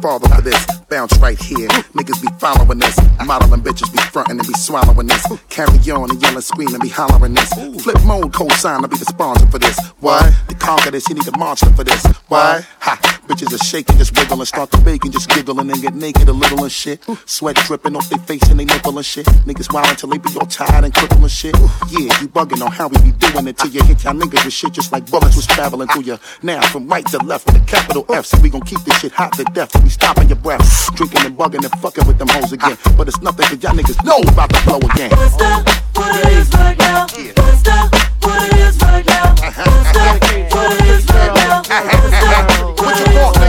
father 0.00 0.28
for 0.28 0.40
this? 0.40 0.66
Bounce 0.88 1.16
right 1.18 1.38
here. 1.40 1.68
Niggas 1.94 2.20
be 2.22 2.28
following 2.38 2.78
this. 2.78 2.98
Modeling 3.24 3.60
bitches 3.60 3.92
be 3.92 3.98
frontin' 3.98 4.38
and 4.38 4.46
be 4.46 4.54
swallowing 4.54 5.06
this. 5.06 5.24
Carry 5.48 5.78
on 5.92 6.10
and 6.10 6.20
yelling, 6.20 6.40
screaming, 6.40 6.80
be 6.80 6.88
hollering 6.88 7.34
this. 7.34 7.52
Flipmode, 7.54 8.32
co-sign, 8.32 8.82
to 8.82 8.88
be 8.88 8.96
the 8.96 9.04
sponsor 9.04 9.46
for 9.46 9.58
this. 9.58 9.78
Why? 10.00 10.34
To 10.48 10.54
conquer 10.54 10.90
this, 10.90 11.08
you 11.08 11.14
need 11.14 11.28
a 11.28 11.38
monster 11.38 11.70
for 11.74 11.84
this. 11.84 12.04
Why? 12.28 12.66
Ha! 12.80 13.20
Bitches 13.28 13.54
are 13.54 13.64
shaking, 13.64 13.96
just 13.96 14.16
wiggling, 14.18 14.44
start 14.44 14.72
to 14.72 14.78
bake 14.78 15.04
and 15.04 15.12
just 15.12 15.28
giggling 15.30 15.70
and 15.70 15.80
get 15.80 15.94
naked 15.94 16.28
a 16.28 16.32
little 16.32 16.64
and 16.64 16.72
shit. 16.72 17.04
Sweat 17.26 17.54
dripping 17.54 17.94
off 17.94 18.08
their 18.08 18.18
face 18.18 18.42
and 18.50 18.58
they 18.58 18.64
nipple 18.64 18.96
and 18.96 19.06
shit. 19.06 19.26
Niggas 19.46 19.72
wild 19.72 19.86
until 19.86 20.08
they 20.08 20.18
be 20.18 20.30
all 20.40 20.46
tired 20.46 20.84
and 20.84 20.92
crippled 20.92 21.20
and 21.20 21.30
shit. 21.30 21.54
Yeah, 21.90 22.10
you 22.20 22.26
bugging 22.26 22.64
on 22.64 22.72
how 22.72 22.88
we 22.88 22.98
be 22.98 23.12
doing 23.12 23.46
it 23.46 23.56
till 23.56 23.70
you 23.70 23.84
hit 23.84 24.02
y'all 24.02 24.14
niggas 24.14 24.44
with 24.44 24.52
shit 24.52 24.72
just 24.72 24.90
like 24.90 25.08
bullets 25.08 25.36
was 25.36 25.46
traveling 25.46 25.86
through 25.88 26.02
you. 26.02 26.18
Now 26.42 26.60
from 26.68 26.88
right 26.88 27.06
to 27.06 27.18
left 27.18 27.46
with 27.46 27.62
a 27.62 27.64
capital 27.66 28.04
F, 28.08 28.26
so 28.26 28.40
we 28.40 28.50
gon' 28.50 28.62
keep 28.62 28.80
this 28.80 28.98
shit 28.98 29.12
hot 29.12 29.32
to 29.34 29.44
death. 29.44 29.70
We 29.80 29.89
stopping 29.90 30.28
your 30.28 30.38
breath, 30.38 30.62
drinking 30.94 31.26
and 31.26 31.36
bugging 31.36 31.64
and 31.64 31.80
fucking 31.80 32.06
with 32.06 32.18
them 32.18 32.28
hoes 32.28 32.52
again. 32.52 32.76
But 32.96 33.08
it's 33.08 33.20
nothing 33.20 33.46
cause 33.46 33.62
y'all 33.62 33.74
niggas 33.74 34.04
know 34.04 34.20
about 34.32 34.48
the 34.50 34.58
flow 34.58 34.78
again. 34.78 35.10
What 35.10 36.16
it 36.16 36.32
is 36.32 36.48
right 36.54 36.78
now? 36.78 37.06
What 37.06 38.42
it 38.42 38.58
is 38.58 38.80
right 38.80 39.06
now? 39.06 39.34
What 39.34 39.50
it 40.82 40.86
is 40.86 41.06
right 41.10 41.34
now? 41.36 41.60
What 42.80 42.96
you 42.98 43.06
want, 43.18 43.39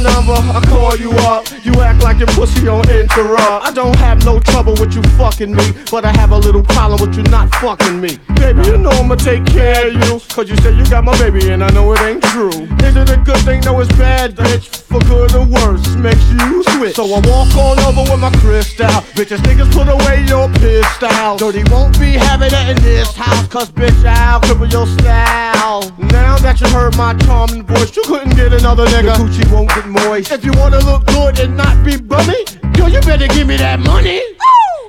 your 0.00 0.12
number, 0.12 0.32
I 0.32 0.60
call 0.68 0.96
you 0.96 1.10
up. 1.24 1.46
You 1.64 1.80
act 1.80 2.02
like 2.02 2.18
your 2.18 2.28
pussy 2.28 2.68
on 2.68 2.88
interrupt. 2.88 3.66
I 3.66 3.72
don't 3.72 3.96
have 3.96 4.24
no 4.24 4.38
trouble 4.40 4.74
with 4.74 4.94
you 4.94 5.02
fucking 5.16 5.54
me, 5.54 5.72
but 5.90 6.04
I 6.04 6.12
have 6.12 6.32
a 6.32 6.38
little 6.38 6.62
problem 6.62 7.00
with 7.00 7.16
you 7.16 7.22
not 7.24 7.54
fucking 7.56 8.00
me. 8.00 8.18
Baby, 8.36 8.62
you 8.66 8.76
know 8.78 8.90
I'ma 8.90 9.16
take 9.16 9.46
care 9.46 9.88
of 9.88 9.94
you, 9.94 10.20
cause 10.28 10.48
you 10.48 10.56
say 10.58 10.76
you 10.76 10.84
got 10.90 11.04
my 11.04 11.16
baby 11.18 11.50
and 11.50 11.64
I 11.64 11.70
know 11.70 11.92
it 11.92 12.00
ain't 12.00 12.22
true. 12.24 12.68
Is 12.84 12.96
it 12.96 13.10
a 13.10 13.16
good 13.16 13.38
thing? 13.44 13.60
No, 13.60 13.80
it's 13.80 13.90
bad, 13.96 14.36
bitch. 14.36 14.84
For 14.86 15.00
good 15.00 15.34
or 15.34 15.46
worse, 15.46 15.84
makes 15.96 16.24
you 16.30 16.62
switch. 16.76 16.96
So 16.96 17.04
I 17.04 17.20
walk 17.26 17.54
on 17.56 17.78
over 17.80 18.10
with 18.10 18.20
my 18.20 18.30
crystal. 18.40 18.86
Bitches, 19.16 19.38
niggas 19.38 19.72
put 19.72 19.88
away 19.88 20.24
your 20.26 20.48
pistol. 20.60 21.36
Dirty 21.36 21.64
won't 21.70 21.98
be 21.98 22.12
having 22.12 22.52
it 22.52 22.68
in 22.76 22.82
this 22.82 23.14
house, 23.14 23.46
cause 23.48 23.70
bitch, 23.70 24.04
I'll 24.04 24.40
cripple 24.40 24.70
your 24.70 24.86
style. 24.86 25.90
Now 26.12 26.36
that 26.38 26.60
you 26.60 26.68
heard 26.68 26.96
my 26.96 27.14
charming 27.24 27.64
voice, 27.64 27.96
you 27.96 28.02
couldn't 28.04 28.36
get 28.36 28.52
another 28.52 28.86
nigga. 28.86 29.16
Coochie 29.16 29.50
won't 29.52 29.68
get 29.70 29.85
get 29.92 30.08
moist. 30.08 30.32
If 30.32 30.44
you 30.44 30.52
wanna 30.52 30.78
look 30.80 31.06
good 31.06 31.38
and 31.40 31.56
not 31.56 31.84
be 31.84 31.96
bummy, 31.96 32.44
yo, 32.76 32.86
you 32.86 33.00
better 33.00 33.26
give 33.28 33.46
me 33.46 33.56
that 33.56 33.80
money. 33.80 34.20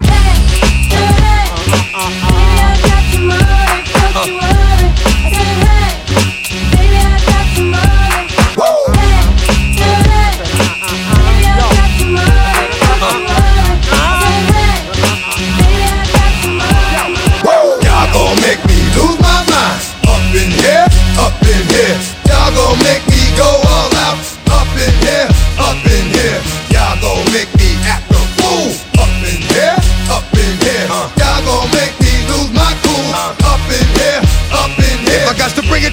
Hey, 0.02 0.38
hey, 0.90 1.50
uh, 1.54 1.96
uh, 1.96 2.12
uh. 2.24 2.58
Baby, 2.68 2.92
I 2.92 3.82
got 3.92 4.22
money, 4.22 4.30
you 4.30 4.40
up. 4.40 4.57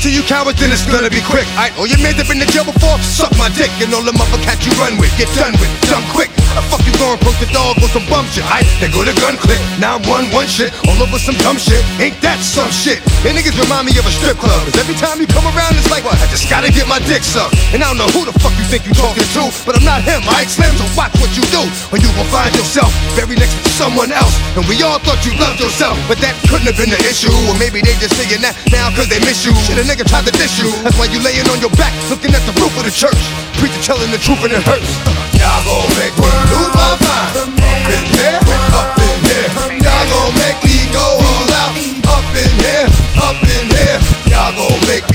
To 0.05 0.13
you 0.13 0.21
cowards, 0.29 0.61
then 0.61 0.69
it's 0.69 0.85
gonna 0.85 1.09
be 1.09 1.25
quick. 1.25 1.49
I 1.57 1.73
your 1.81 1.97
men 2.05 2.13
that 2.21 2.29
been 2.29 2.37
in 2.37 2.49
jail 2.53 2.69
before, 2.69 3.01
suck 3.01 3.33
my 3.41 3.49
dick, 3.57 3.73
and 3.81 3.89
all 3.97 4.05
the 4.05 4.13
motherfuckers 4.13 4.61
you 4.61 4.73
run 4.77 5.01
with, 5.01 5.09
get 5.17 5.33
done 5.33 5.57
with, 5.57 5.73
done 5.89 6.05
quick. 6.13 6.29
The 6.53 6.61
fuck 6.69 6.85
you 6.85 6.93
gonna 7.01 7.17
poke 7.25 7.41
the 7.41 7.49
dog 7.49 7.81
on 7.81 7.89
some 7.89 8.05
bum 8.13 8.29
shit? 8.29 8.45
I 8.45 8.61
they 8.85 8.93
go 8.93 9.01
to 9.01 9.17
gun 9.17 9.41
click, 9.41 9.57
now 9.81 9.97
I'm 9.97 10.05
one 10.05 10.29
one 10.29 10.45
shit, 10.45 10.77
all 10.85 11.01
over 11.01 11.17
some 11.17 11.35
dumb 11.41 11.57
shit. 11.57 11.81
Ain't 11.97 12.21
that 12.21 12.37
some 12.45 12.69
shit? 12.69 13.01
And 13.25 13.33
niggas 13.33 13.57
remind 13.57 13.89
me 13.89 13.97
of 13.97 14.05
a 14.05 14.13
strip 14.13 14.37
club, 14.37 14.61
cause 14.69 14.77
every 14.77 14.93
time 15.01 15.25
you 15.25 15.27
come 15.27 15.49
around, 15.49 15.73
it's 15.81 15.89
like, 15.89 16.05
what? 16.05 16.21
I 16.21 16.29
just 16.29 16.53
gotta 16.53 16.69
get 16.69 16.85
my 16.85 17.01
dick 17.09 17.25
sucked. 17.25 17.57
And 17.73 17.81
I 17.81 17.89
don't 17.89 17.97
know 17.97 18.11
who 18.13 18.29
the 18.29 18.37
fuck 18.45 18.53
you 18.61 18.67
think 18.69 18.85
you 18.85 18.93
talking 18.93 19.25
to, 19.25 19.49
but 19.65 19.73
I'm 19.73 19.89
not 19.89 20.05
him, 20.05 20.21
alright, 20.29 20.53
Slim? 20.53 20.69
So 20.77 20.85
watch 21.01 21.17
what 21.17 21.33
you 21.33 21.49
do, 21.49 21.65
or 21.89 21.97
you 21.97 22.13
gon' 22.13 22.29
find 22.29 22.53
yourself 22.53 22.93
very 23.17 23.41
next 23.41 23.57
to 23.57 23.73
someone 23.73 24.13
else. 24.13 24.37
And 24.53 24.69
we 24.69 24.77
all 24.85 25.01
thought 25.01 25.25
you 25.25 25.33
loved 25.41 25.65
yourself, 25.65 25.97
but 26.13 26.21
that 26.21 26.37
couldn't 26.53 26.69
have 26.69 26.77
been 26.77 26.93
the 26.93 27.01
issue. 27.09 27.33
Or 27.49 27.57
maybe 27.57 27.81
they 27.81 27.97
just 27.97 28.21
saying 28.21 28.45
that 28.45 28.53
now 28.69 28.93
cause 28.93 29.09
they 29.09 29.19
miss 29.25 29.49
you. 29.49 29.57
Shit, 29.65 29.81
a 29.81 29.94
nigga 29.95 30.11
tried 30.11 30.27
to 30.27 30.33
diss 30.33 30.59
you. 30.59 30.71
That's 30.83 30.99
why 30.99 31.07
you 31.07 31.23
laying 31.23 31.47
on 31.47 31.61
your 31.61 31.71
back, 31.79 31.95
looking 32.11 32.35
at 32.35 32.43
the 32.51 32.55
roof 32.59 32.75
of 32.75 32.83
the 32.83 32.91
church. 32.91 33.15
Preacher 33.63 33.79
telling 33.83 34.11
the 34.11 34.19
truth 34.19 34.43
and 34.43 34.51
it 34.51 34.63
hurts. 34.67 34.91
Y'all 35.39 35.63
gon' 35.63 35.87
make 35.95 36.15
me 36.19 36.31
lose 36.51 36.75
my 36.75 36.91
mind. 36.99 37.31
Up 37.39 37.87
in 37.95 38.03
here, 38.11 38.39
up 38.75 38.99
in 38.99 39.17
here. 39.23 39.49
Y'all 39.87 40.07
gon' 40.11 40.35
make 40.35 40.59
me 40.67 40.91
go 40.91 40.99
all 40.99 41.51
out. 41.63 41.79
Up 42.11 42.27
in 42.35 42.51
here, 42.59 42.87
up 43.23 43.39
in 43.39 43.67
here. 43.71 43.99
Y'all 44.27 44.51
gon' 44.59 44.83
make 44.91 45.14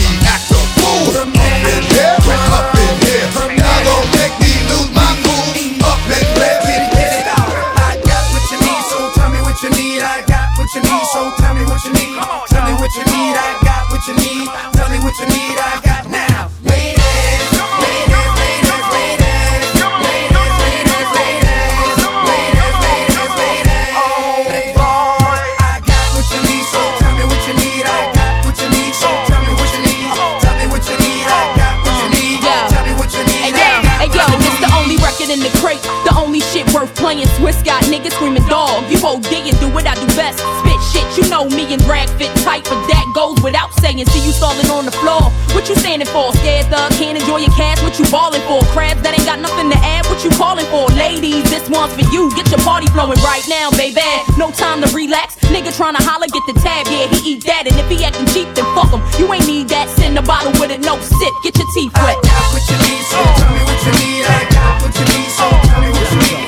niggas 38.00 38.16
screaming 38.16 38.46
dog. 38.48 38.88
You 38.88 38.98
OD 39.04 39.28
and 39.28 39.60
do 39.60 39.68
what 39.76 39.86
I 39.86 39.96
do 39.96 40.08
best. 40.16 40.40
Spit 40.40 40.80
shit, 40.92 41.08
you 41.20 41.30
know 41.30 41.46
me 41.52 41.68
and 41.74 41.82
drag 41.84 42.08
fit 42.16 42.32
tight, 42.48 42.64
but 42.64 42.80
that 42.88 43.04
goes 43.14 43.36
without 43.44 43.74
saying. 43.76 44.06
See 44.08 44.24
you 44.24 44.32
stalling 44.32 44.70
on 44.72 44.86
the 44.86 44.96
floor. 45.04 45.28
What 45.52 45.68
you 45.68 45.76
standing 45.76 46.08
for? 46.08 46.32
Scared 46.40 46.68
thug, 46.72 46.92
can't 46.96 47.20
enjoy 47.20 47.44
your 47.44 47.54
cash. 47.60 47.82
What 47.84 48.00
you 48.00 48.06
balling 48.08 48.42
for? 48.48 48.64
Crabs 48.72 49.02
that 49.04 49.12
ain't 49.12 49.28
got 49.28 49.40
nothing 49.40 49.70
to 49.70 49.78
add. 49.84 50.08
What 50.08 50.24
you 50.24 50.32
calling 50.32 50.66
for? 50.72 50.88
Ladies, 50.96 51.44
this 51.52 51.68
one's 51.70 51.92
for 51.94 52.08
you. 52.14 52.32
Get 52.36 52.48
your 52.50 52.64
party 52.64 52.88
flowing 52.96 53.20
right 53.20 53.44
now, 53.50 53.70
baby. 53.76 54.00
No 54.40 54.52
time 54.52 54.80
to 54.82 54.88
relax. 54.96 55.36
Nigga 55.52 55.76
tryna 55.76 56.00
holler, 56.00 56.32
get 56.32 56.44
the 56.48 56.56
tab. 56.64 56.88
Yeah, 56.88 57.12
he 57.12 57.36
eat 57.36 57.44
that, 57.46 57.68
and 57.68 57.76
if 57.76 57.88
he 57.92 58.00
acting 58.06 58.28
cheap, 58.32 58.48
then 58.56 58.66
fuck 58.72 58.94
him. 58.96 59.04
You 59.20 59.28
ain't 59.34 59.48
need 59.48 59.68
that. 59.70 59.90
Send 60.00 60.18
a 60.18 60.24
bottle 60.24 60.56
with 60.56 60.72
it, 60.72 60.80
no 60.80 60.96
sip. 61.02 61.34
Get 61.44 61.58
your 61.58 61.68
teeth 61.76 61.94
wet. 62.00 62.16
I 62.16 62.24
got 62.24 62.46
what 62.56 62.64
you 62.70 62.78
need, 62.80 63.04
so 63.12 63.20
tell 63.20 63.52
me 63.52 63.62
what 63.68 63.80
you 63.84 63.94
need. 64.00 64.24
I 64.24 64.40
got 64.54 64.74
what 64.80 64.94
you 64.96 65.06
need, 65.12 65.30
so 65.36 65.46
tell 65.68 65.82
me 65.82 65.90
what 65.92 66.08
you 66.14 66.20
need. 66.24 66.39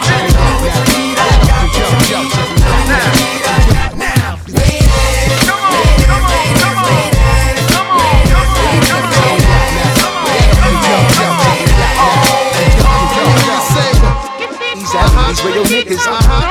Real 15.69 15.83
niggas. 15.83 16.07
Uh 16.07 16.19
huh. 16.21 16.47
Uh. 16.47 16.50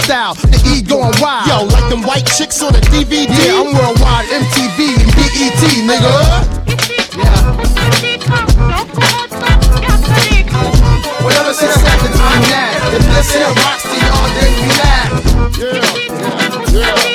The 0.07 0.57
E 0.65 0.81
going 0.81 1.13
wild. 1.21 1.47
Yo, 1.47 1.63
like 1.65 1.89
them 1.89 2.01
white 2.01 2.25
chicks 2.25 2.61
on 2.63 2.73
the 2.73 2.79
DVD. 2.89 3.29
Yeah, 3.29 3.61
I'm 3.61 3.73
worldwide, 3.73 4.25
MTV 4.27 4.97
and 4.97 5.11
BET, 5.15 5.61
nigga. 5.85 6.11
Whatever 11.23 11.53
then 11.53 12.13
I'm 12.17 12.41
that. 12.49 12.81
If 12.93 13.03
this 13.13 13.33
here 13.33 13.53
rocks 13.61 13.83
to 13.85 13.95
y'all, 14.01 14.29
then 14.35 14.51
you 14.57 14.67
mad. 14.81 15.09
Yeah, 15.61 16.97
yeah, 16.97 17.10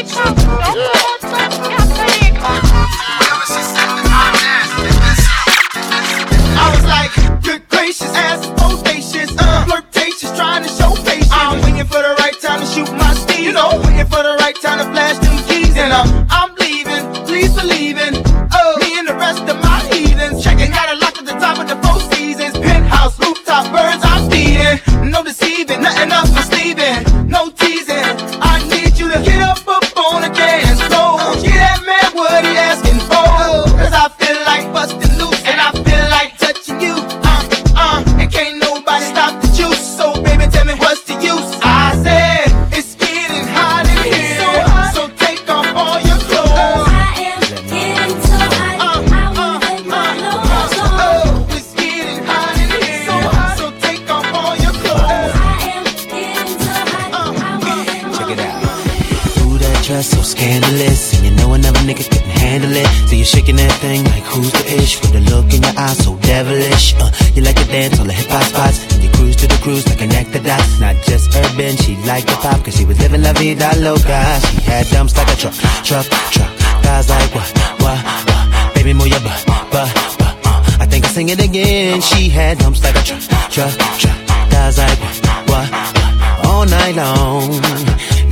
vida 73.87 73.93
loca. 73.93 74.41
She 74.47 74.61
had 74.63 74.87
dumps 74.89 75.17
like 75.17 75.29
a 75.33 75.37
truck, 75.37 75.55
truck, 75.85 76.07
truck. 76.31 76.51
Guys 76.83 77.09
like 77.09 77.35
what, 77.35 77.59
what, 77.81 77.99
what? 78.05 78.75
Baby, 78.75 78.93
move 78.95 79.09
your 79.09 79.21
butt, 79.21 79.45
butt, 79.47 79.71
butt. 79.73 80.81
I 80.81 80.87
think 80.87 81.05
I 81.05 81.09
sing 81.09 81.29
it 81.29 81.43
again. 81.43 82.01
She 82.01 82.29
had 82.29 82.59
dumps 82.59 82.83
like 82.83 82.97
a 82.97 83.03
truck, 83.03 83.23
truck, 83.51 83.73
truck. 83.99 84.51
Guys 84.51 84.79
like 84.79 84.99
what, 85.01 85.27
what, 85.27 85.71
what? 85.71 86.47
All 86.47 86.67
night 86.67 86.97
long. 86.97 87.51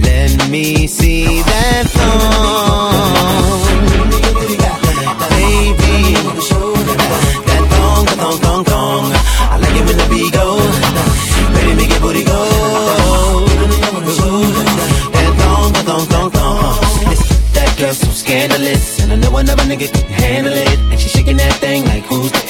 Let 0.01 0.51
me 0.51 0.87
see 0.87 1.43
that 1.43 1.85
thong. 1.89 2.64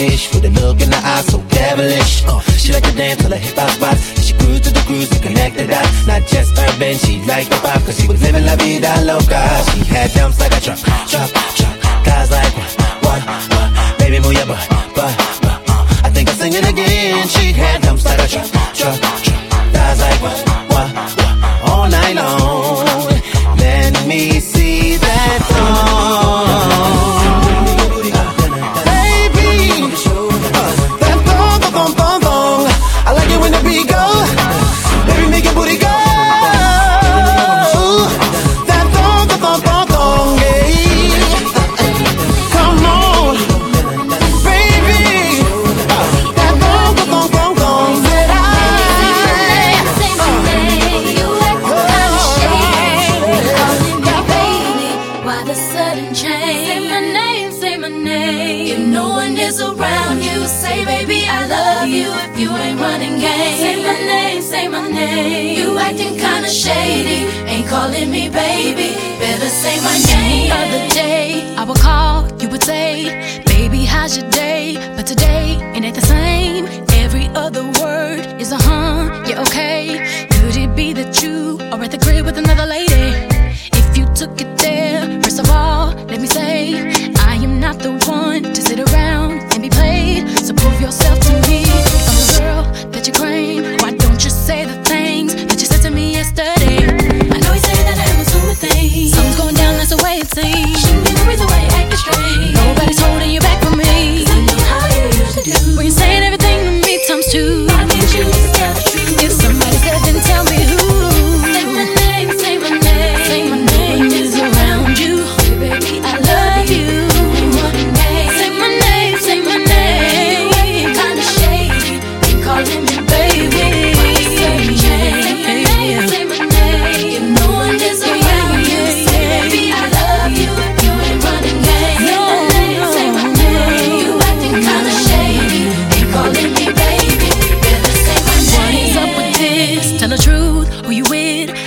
Like 0.05 0.13
who's 0.13 0.31
the 0.31 0.35
ish 0.35 0.35
with 0.35 0.45
a 0.45 0.61
look 0.61 0.81
in 0.81 0.91
the 0.91 0.97
eye 0.97 1.23
so 1.23 1.39
devilish. 1.49 2.25
Uh, 2.27 2.41
she 2.59 2.73
like 2.73 2.85
to 2.85 2.93
dance 2.93 3.21
till 3.21 3.31
her 3.31 3.37
hip 3.37 3.57
hop 3.57 3.71
spots. 3.71 4.25
She 4.25 4.35
cruise 4.35 4.61
to 4.61 4.71
the 4.71 4.81
cruise 4.81 5.09
to 5.11 5.19
connect 5.21 5.57
the 5.57 5.67
dots. 5.67 6.07
Not 6.07 6.23
just 6.27 6.57
urban, 6.59 6.97
she 6.97 7.23
like 7.25 7.49
the 7.49 7.57
pop 7.57 7.81
cause 7.85 7.99
she 7.99 8.09
was 8.09 8.21
living 8.23 8.45
la 8.45 8.57
vida 8.57 8.93
loca. 9.05 9.41
She 9.73 9.85
had 9.85 10.13
dumps 10.13 10.41
like 10.41 10.53
a 10.57 10.61
truck, 10.61 10.79
truck, 11.09 11.31
truck. 11.57 11.77
Guys 12.05 12.31
like 12.31 12.55
what, 13.03 13.21
what, 13.27 13.43
what? 13.53 13.99
Baby, 13.99 14.21
move 14.21 14.35
your 14.35 14.47
butt, 14.47 14.69
butt, 14.95 15.15
butt. 15.43 15.61
Uh, 15.69 16.07
I 16.07 16.11
think 16.11 16.29
I'm 16.29 16.37
singing 16.37 16.65
again. 16.65 17.29
She 17.29 17.53
had 17.53 17.83
dumps 17.83 18.05
like 18.05 18.21
a 18.21 18.29
truck. 18.29 18.54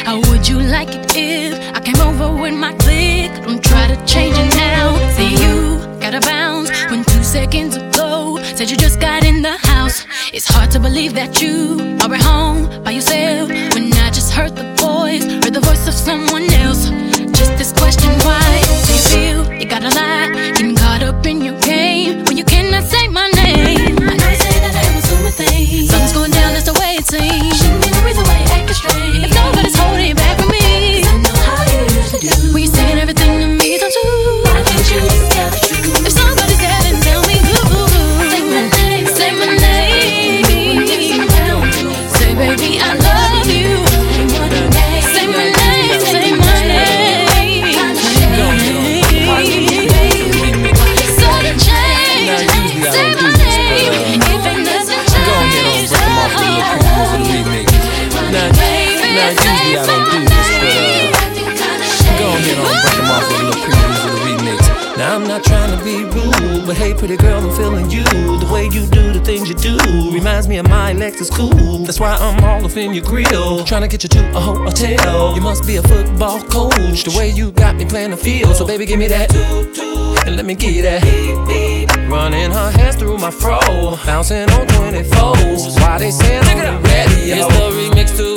How 0.08 0.22
would 0.30 0.48
you 0.48 0.58
like 0.58 0.88
it 0.88 1.06
if 1.18 1.76
I 1.76 1.82
came 1.82 2.00
over 2.00 2.32
with 2.42 2.54
my 2.54 2.72
clique? 2.76 3.44
Don't 3.44 3.62
try 3.62 3.88
to 3.88 3.98
change 4.06 4.38
it 4.38 4.56
now. 4.56 4.96
See 5.10 5.34
you 5.34 5.80
gotta 6.00 6.22
bounce 6.22 6.70
when 6.90 7.04
two 7.04 7.24
seconds 7.24 7.76
ago 7.76 8.40
said 8.56 8.72
you 8.72 8.78
just 8.78 9.02
got 9.02 9.26
in 9.26 9.42
the 9.42 9.58
house. 9.58 10.06
It's 10.32 10.48
hard 10.48 10.72
to 10.72 10.80
believe 10.80 11.14
that 11.16 11.42
you 11.42 11.98
are 12.02 12.14
at 12.14 12.22
home 12.22 12.84
by 12.86 12.92
yourself 12.92 13.50
when 13.50 13.92
I 13.92 14.10
just 14.10 14.32
heard 14.32 14.56
the 14.56 14.64
voice, 14.76 15.26
heard 15.44 15.54
the 15.54 15.60
voice 15.60 15.86
of 15.90 15.94
someone 15.94 16.50
else. 16.54 16.90
Pretty 67.08 67.24
girl, 67.24 67.50
I'm 67.50 67.56
feeling 67.56 67.90
you. 67.90 68.04
The 68.04 68.50
way 68.52 68.66
you 68.66 68.86
do 68.88 69.14
the 69.14 69.22
things 69.22 69.48
you 69.48 69.56
do 69.56 69.78
reminds 70.12 70.48
me 70.48 70.58
of 70.58 70.68
my 70.68 70.94
Lexus 70.94 71.32
cool. 71.32 71.86
That's 71.86 72.00
why 72.00 72.14
I'm 72.16 72.44
all 72.44 72.66
up 72.66 72.76
in 72.76 72.94
your 72.94 73.04
grill, 73.04 73.64
trying 73.64 73.84
to 73.84 73.88
get 73.88 74.04
you 74.04 74.10
to 74.10 74.36
a 74.36 74.40
hotel. 74.40 75.34
You 75.34 75.42
must 75.42 75.66
be 75.66 75.78
a 75.78 75.82
football 75.84 76.42
coach, 76.42 77.04
the 77.04 77.16
way 77.18 77.30
you 77.30 77.52
got 77.52 77.76
me 77.76 77.86
playing 77.86 78.12
the 78.12 78.18
field. 78.18 78.56
So 78.56 78.66
baby, 78.66 78.86
give 78.86 79.00
me 79.00 79.08
that, 79.08 79.34
and 80.26 80.36
let 80.36 80.46
me 80.46 80.56
get 80.56 80.82
that. 80.82 82.08
Running 82.10 82.52
her 82.52 82.72
hands 82.72 82.96
through 82.98 83.18
my 83.18 83.32
fro, 83.32 83.60
bouncing 84.06 84.50
on 84.50 84.68
24s. 84.68 85.80
Why 85.80 85.98
they 86.00 86.12
saying 86.12 86.44
the 86.44 86.80
radio? 86.84 87.36
It's 87.38 87.48
the 87.58 87.70
remix 87.72 88.18
to 88.18 88.37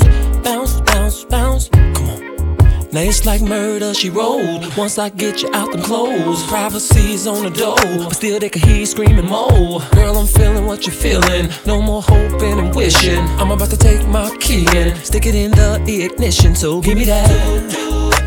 Now 2.93 2.99
it's 2.99 3.25
like 3.25 3.41
murder, 3.41 3.93
she 3.93 4.09
rolled. 4.09 4.75
Once 4.75 4.97
I 4.97 5.07
get 5.07 5.41
you 5.41 5.49
out 5.53 5.71
them 5.71 5.81
clothes, 5.81 6.43
privacy's 6.47 7.25
on 7.25 7.45
the 7.45 7.49
door, 7.49 7.77
but 7.77 8.15
still 8.15 8.37
they 8.37 8.49
can 8.49 8.61
hear 8.63 8.79
you 8.79 8.85
screaming 8.85 9.27
more. 9.27 9.79
Girl, 9.91 10.17
I'm 10.17 10.27
feeling 10.27 10.65
what 10.65 10.85
you're 10.85 10.93
feeling. 10.93 11.49
No 11.65 11.81
more 11.81 12.01
hoping 12.01 12.59
and 12.59 12.75
wishing. 12.75 13.19
I'm 13.39 13.51
about 13.51 13.69
to 13.69 13.77
take 13.77 14.05
my 14.09 14.35
key 14.41 14.67
and 14.75 14.97
stick 14.97 15.25
it 15.25 15.35
in 15.35 15.51
the 15.51 16.03
ignition. 16.03 16.53
So 16.53 16.81
give 16.81 16.97
me 16.97 17.05
that. 17.05 17.29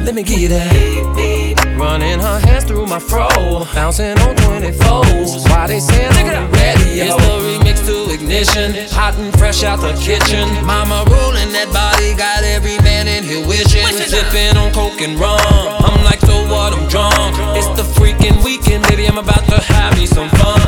Let 0.01 0.15
me 0.15 0.23
get 0.23 0.41
you 0.41 0.49
that. 0.49 1.44
Running 1.77 2.21
her 2.21 2.39
hands 2.39 2.65
through 2.65 2.87
my 2.87 2.99
fro, 2.99 3.29
bouncing 3.75 4.17
on 4.19 4.37
24s. 4.37 5.49
Why 5.51 5.67
they 5.67 5.81
saying 5.81 6.15
on 6.15 6.27
the 6.27 6.59
radio? 6.59 7.05
It's 7.05 7.17
the 7.19 7.35
remix 7.43 7.87
to 7.87 8.15
ignition, 8.15 8.89
hot 8.95 9.15
and 9.19 9.37
fresh 9.39 9.65
out 9.65 9.81
the 9.81 9.93
kitchen. 9.99 10.47
Mama 10.65 11.05
rolling 11.11 11.51
that 11.51 11.69
body, 11.75 12.15
got 12.15 12.45
every 12.45 12.79
man 12.87 13.09
in 13.09 13.25
here 13.25 13.47
wishing. 13.47 13.85
Sipping 13.91 14.57
on 14.57 14.73
coke 14.73 15.01
and 15.03 15.19
rum. 15.19 15.41
I'm 15.83 16.05
like, 16.05 16.21
so 16.21 16.47
what? 16.47 16.73
I'm 16.73 16.87
drunk. 16.89 17.35
It's 17.59 17.69
the 17.75 17.83
freaking 17.99 18.43
weekend, 18.45 18.87
baby. 18.89 19.07
I'm 19.07 19.19
about 19.19 19.45
to 19.51 19.59
have 19.75 19.99
me 19.99 20.07
some 20.07 20.31
fun. 20.39 20.63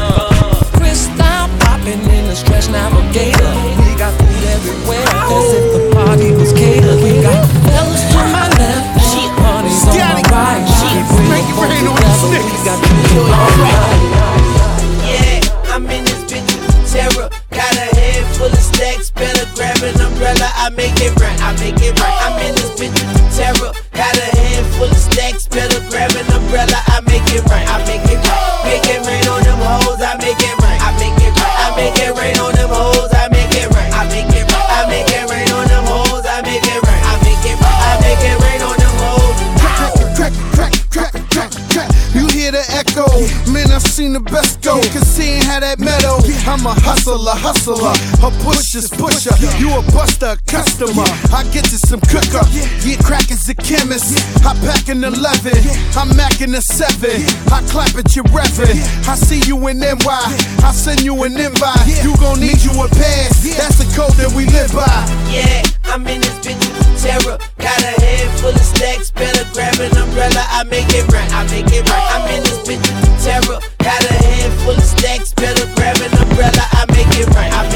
Cristal 0.75 1.47
popping 1.63 2.03
in 2.03 2.27
the 2.27 2.35
stretch 2.35 2.69
navigator. 2.69 3.55
We 3.79 3.95
got 3.95 4.11
food 4.19 4.45
everywhere, 4.59 5.07
as 5.07 5.49
if 5.55 5.67
the 5.71 5.83
party 5.95 6.35
was 6.35 6.53
catered. 6.53 6.99
We 6.99 7.23
got 7.23 7.47
fellas 7.71 8.03
to 8.11 8.21
my 8.35 8.47
left, 8.59 9.01
she 9.07 9.23
parties 9.39 9.87
on 9.87 9.95
my 9.97 10.23
right. 10.35 10.76
I'm 15.77 15.85
in 15.91 16.05
this 16.05 16.25
terror. 16.91 17.29
Got 17.51 17.77
a 17.77 17.87
head 17.95 18.25
full 18.37 18.47
of 18.47 18.57
stacks, 18.57 19.11
better 19.11 19.45
grab 19.55 19.77
an 19.83 20.01
umbrella. 20.01 20.49
I 20.57 20.71
make 20.71 20.97
it 21.01 21.15
right, 21.21 21.39
I 21.43 21.53
make 21.61 21.77
it 21.83 22.01
right. 22.01 22.17
I'm 22.25 22.41
in 22.41 22.55
this 22.55 22.73
terror. 23.37 23.73
Got 23.93 24.17
a 24.17 24.37
full 24.79 24.89
of 24.89 24.97
stacks, 24.97 25.47
better 25.47 25.81
grab 25.91 26.13
an 26.13 26.27
umbrella. 26.33 26.81
I 26.87 27.01
make 27.07 27.29
it 27.35 27.45
the 42.57 42.65
echo? 42.73 43.66
I've 43.77 43.85
seen 43.85 44.15
the 44.15 44.25
best 44.25 44.63
go. 44.63 44.81
Cause 44.89 45.21
he 45.21 45.37
ain't 45.37 45.45
had 45.45 45.61
that 45.61 45.77
meadow. 45.79 46.17
I'm 46.49 46.65
a 46.65 46.73
hustler, 46.73 47.37
hustler. 47.37 47.93
A 48.25 48.33
pusher's 48.41 48.89
pusher. 48.89 49.37
You 49.61 49.69
a 49.77 49.85
buster, 49.93 50.33
customer. 50.49 51.05
I 51.29 51.45
get 51.53 51.69
you 51.69 51.77
some 51.77 52.01
cooker. 52.09 52.41
Yeah, 52.89 52.97
crack 53.05 53.29
is 53.29 53.45
a 53.53 53.55
chemist. 53.55 54.17
I 54.49 54.57
pack 54.65 54.89
an 54.89 55.05
11. 55.05 55.61
I'm 55.93 56.09
macking 56.17 56.57
a 56.57 56.63
7. 56.65 56.89
I 57.53 57.61
clap 57.69 57.93
at 58.01 58.17
your 58.17 58.25
reverend. 58.33 58.81
I 59.05 59.13
see 59.13 59.45
you 59.45 59.61
in 59.69 59.85
NY. 59.85 60.25
I 60.65 60.73
send 60.73 61.05
you 61.05 61.13
an 61.29 61.37
invite. 61.37 61.85
You 62.01 62.17
gon' 62.17 62.41
need 62.41 62.65
you 62.65 62.73
a 62.81 62.89
pass. 62.89 63.45
That's 63.61 63.77
the 63.77 63.85
code 63.93 64.17
that 64.17 64.33
we 64.33 64.49
live 64.57 64.73
by. 64.73 64.89
Yeah, 65.29 65.61
I'm 65.93 66.01
in 66.09 66.25
this 66.25 66.41
bitch 66.41 66.65
with 66.65 66.97
terror. 67.05 67.37
Got 67.61 67.77
a 67.85 67.93
head 68.01 68.25
full 68.41 68.57
of 68.57 68.65
stacks, 68.65 69.11
better 69.11 69.45
grab 69.53 69.77
an 69.85 69.93
umbrella. 70.01 70.49
I 70.49 70.65
make 70.65 70.89
it 70.97 71.05
right, 71.13 71.29
I 71.29 71.45
make 71.53 71.69
it 71.69 71.85
right. 71.85 72.07
I'm 72.17 72.25
in 72.33 72.41
this 72.41 72.65
bitch 72.65 72.81
with 72.81 73.21
terror. 73.21 73.66
Got 73.79 74.03
a 74.05 74.15
head 74.15 74.53
full 74.65 74.75
of 74.75 74.83
stacks, 74.83 75.33
better 75.33 75.67
grab 75.75 75.97
an 75.97 76.13
umbrella. 76.19 76.65
I 76.73 76.85
make 76.91 77.07
it 77.19 77.29
right. 77.35 77.76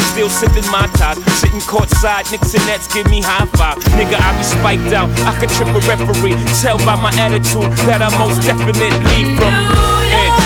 still 0.00 0.28
sipping 0.28 0.68
my 0.70 0.86
top. 0.94 1.16
Sitting 1.40 1.60
courtside, 1.60 2.30
Knicks 2.30 2.54
and 2.54 2.64
Nets 2.66 2.92
give 2.92 3.08
me 3.10 3.20
high 3.20 3.46
five. 3.56 3.78
Nigga, 3.98 4.16
I 4.16 4.36
be 4.36 4.44
spiked 4.44 4.92
out, 4.92 5.10
I 5.26 5.38
could 5.38 5.50
trip 5.50 5.68
a 5.68 5.80
referee. 5.86 6.36
Tell 6.60 6.78
by 6.78 6.96
my 6.96 7.12
attitude 7.18 7.72
that 7.86 8.02
I 8.02 8.08
most 8.18 8.42
definitely 8.42 9.36
from. 9.36 9.52
And, 9.52 10.32
Concrete 10.32 10.41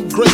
grace, 0.00 0.33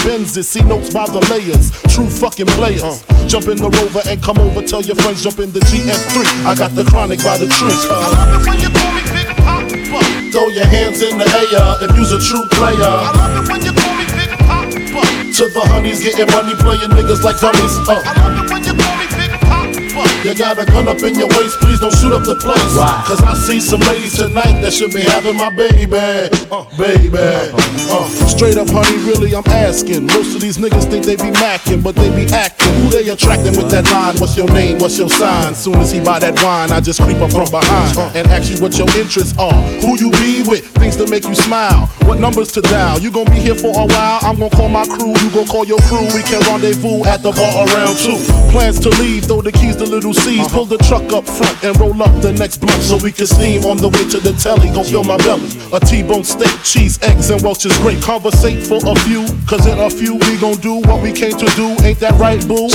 Benzes. 0.00 0.44
See 0.44 0.62
notes 0.62 0.92
by 0.92 1.06
the 1.06 1.20
layers. 1.30 1.70
True 1.94 2.08
fucking 2.08 2.46
players. 2.58 3.04
Jump 3.26 3.48
in 3.48 3.56
the 3.56 3.70
rover 3.70 4.02
and 4.08 4.22
come 4.22 4.38
over. 4.38 4.62
Tell 4.62 4.82
your 4.82 4.96
friends 4.96 5.22
jump 5.22 5.38
in 5.38 5.52
the 5.52 5.60
GS3. 5.60 6.46
I 6.46 6.54
got 6.54 6.74
the 6.74 6.84
chronic 6.84 7.22
by 7.22 7.38
the 7.38 7.48
tree. 7.48 7.76
Throw 10.32 10.48
your 10.48 10.66
hands 10.66 11.02
in 11.02 11.18
the 11.18 11.28
air 11.28 11.76
if 11.84 11.96
you's 11.96 12.12
a 12.12 12.20
true 12.20 12.46
player. 12.56 12.92
To 15.32 15.48
the 15.48 15.62
honeys 15.72 16.02
getting 16.02 16.30
money, 16.30 16.54
playing 16.56 16.90
niggas 16.92 17.22
like 17.22 17.40
dummies. 17.40 17.76
Uh. 17.88 18.00
You 19.72 20.11
got 20.30 20.58
a 20.58 20.64
gun 20.64 20.86
up 20.86 21.02
in 21.02 21.18
your 21.18 21.28
waist, 21.28 21.58
please 21.58 21.80
don't 21.80 21.94
shoot 21.98 22.12
up 22.12 22.22
the 22.22 22.36
place. 22.36 22.74
Cause 23.08 23.22
I 23.22 23.34
see 23.34 23.60
some 23.60 23.80
ladies 23.80 24.16
tonight 24.16 24.60
that 24.62 24.72
should 24.72 24.92
be 24.92 25.02
having 25.02 25.36
my 25.36 25.50
baby. 25.50 25.82
Uh, 26.50 26.64
baby. 26.78 27.18
Uh, 27.18 28.06
straight 28.30 28.56
up, 28.56 28.68
honey, 28.70 28.98
really, 29.02 29.34
I'm 29.34 29.46
asking. 29.46 30.06
Most 30.06 30.34
of 30.34 30.40
these 30.40 30.58
niggas 30.58 30.88
think 30.88 31.04
they 31.04 31.16
be 31.16 31.34
macking, 31.42 31.82
but 31.82 31.96
they 31.96 32.08
be 32.14 32.30
acting. 32.32 32.72
Who 32.74 32.88
they 32.90 33.08
attracting 33.08 33.56
with 33.56 33.70
that 33.70 33.90
line? 33.90 34.16
What's 34.18 34.36
your 34.36 34.48
name? 34.52 34.78
What's 34.78 34.98
your 34.98 35.08
sign? 35.08 35.54
Soon 35.54 35.76
as 35.76 35.90
he 35.90 36.00
buy 36.00 36.18
that 36.20 36.40
wine, 36.42 36.70
I 36.70 36.80
just 36.80 37.02
creep 37.02 37.18
up 37.18 37.30
from 37.32 37.50
behind 37.50 37.98
and 38.16 38.26
ask 38.28 38.52
you 38.52 38.62
what 38.62 38.78
your 38.78 38.88
interests 38.96 39.36
are. 39.38 39.62
Who 39.82 39.98
you 39.98 40.10
be 40.22 40.46
with? 40.46 40.64
Things 40.78 40.96
to 40.96 41.06
make 41.08 41.24
you 41.24 41.34
smile. 41.34 41.86
What 42.06 42.20
numbers 42.20 42.52
to 42.52 42.60
dial? 42.62 43.00
You 43.00 43.10
gon' 43.10 43.26
be 43.26 43.40
here 43.40 43.54
for 43.54 43.74
a 43.74 43.86
while. 43.86 44.18
I'm 44.22 44.38
gon' 44.38 44.50
call 44.50 44.68
my 44.68 44.86
crew. 44.86 45.14
You 45.18 45.30
gon' 45.34 45.46
call 45.46 45.66
your 45.66 45.80
crew. 45.90 46.06
We 46.14 46.22
can 46.22 46.40
rendezvous 46.46 47.04
at 47.04 47.22
the 47.22 47.32
bar 47.32 47.66
around 47.66 47.98
two. 47.98 48.18
Plans 48.52 48.78
to 48.80 48.90
leave, 49.00 49.24
throw 49.24 49.42
the 49.42 49.52
keys 49.52 49.76
to 49.76 49.84
little 49.84 50.11
C's. 50.14 50.48
Pull 50.48 50.66
the 50.66 50.78
truck 50.88 51.12
up 51.12 51.26
front 51.26 51.62
and 51.64 51.78
roll 51.78 52.00
up 52.02 52.14
the 52.22 52.32
next 52.32 52.58
blunt 52.58 52.82
so 52.82 52.96
we 52.98 53.12
can 53.12 53.26
steam 53.26 53.64
on 53.64 53.76
the 53.78 53.88
way 53.88 54.04
to 54.10 54.18
the 54.20 54.32
telly. 54.38 54.68
Gon' 54.70 54.84
fill 54.84 55.04
my 55.04 55.16
belly. 55.18 55.48
A 55.72 55.80
T-bone 55.80 56.24
steak, 56.24 56.52
cheese, 56.62 57.00
eggs, 57.02 57.30
and 57.30 57.42
Welch's 57.42 57.76
grape. 57.78 58.00
Conversate 58.02 58.62
for 58.66 58.80
a 58.82 58.94
few, 59.06 59.24
cause 59.46 59.66
in 59.66 59.78
a 59.78 59.90
few 59.90 60.14
we 60.16 60.38
gon' 60.38 60.58
do 60.60 60.80
what 60.88 61.02
we 61.02 61.12
came 61.12 61.36
to 61.36 61.48
do. 61.56 61.76
Ain't 61.84 62.00
that 62.00 62.18
right, 62.18 62.40
boo? 62.46 62.68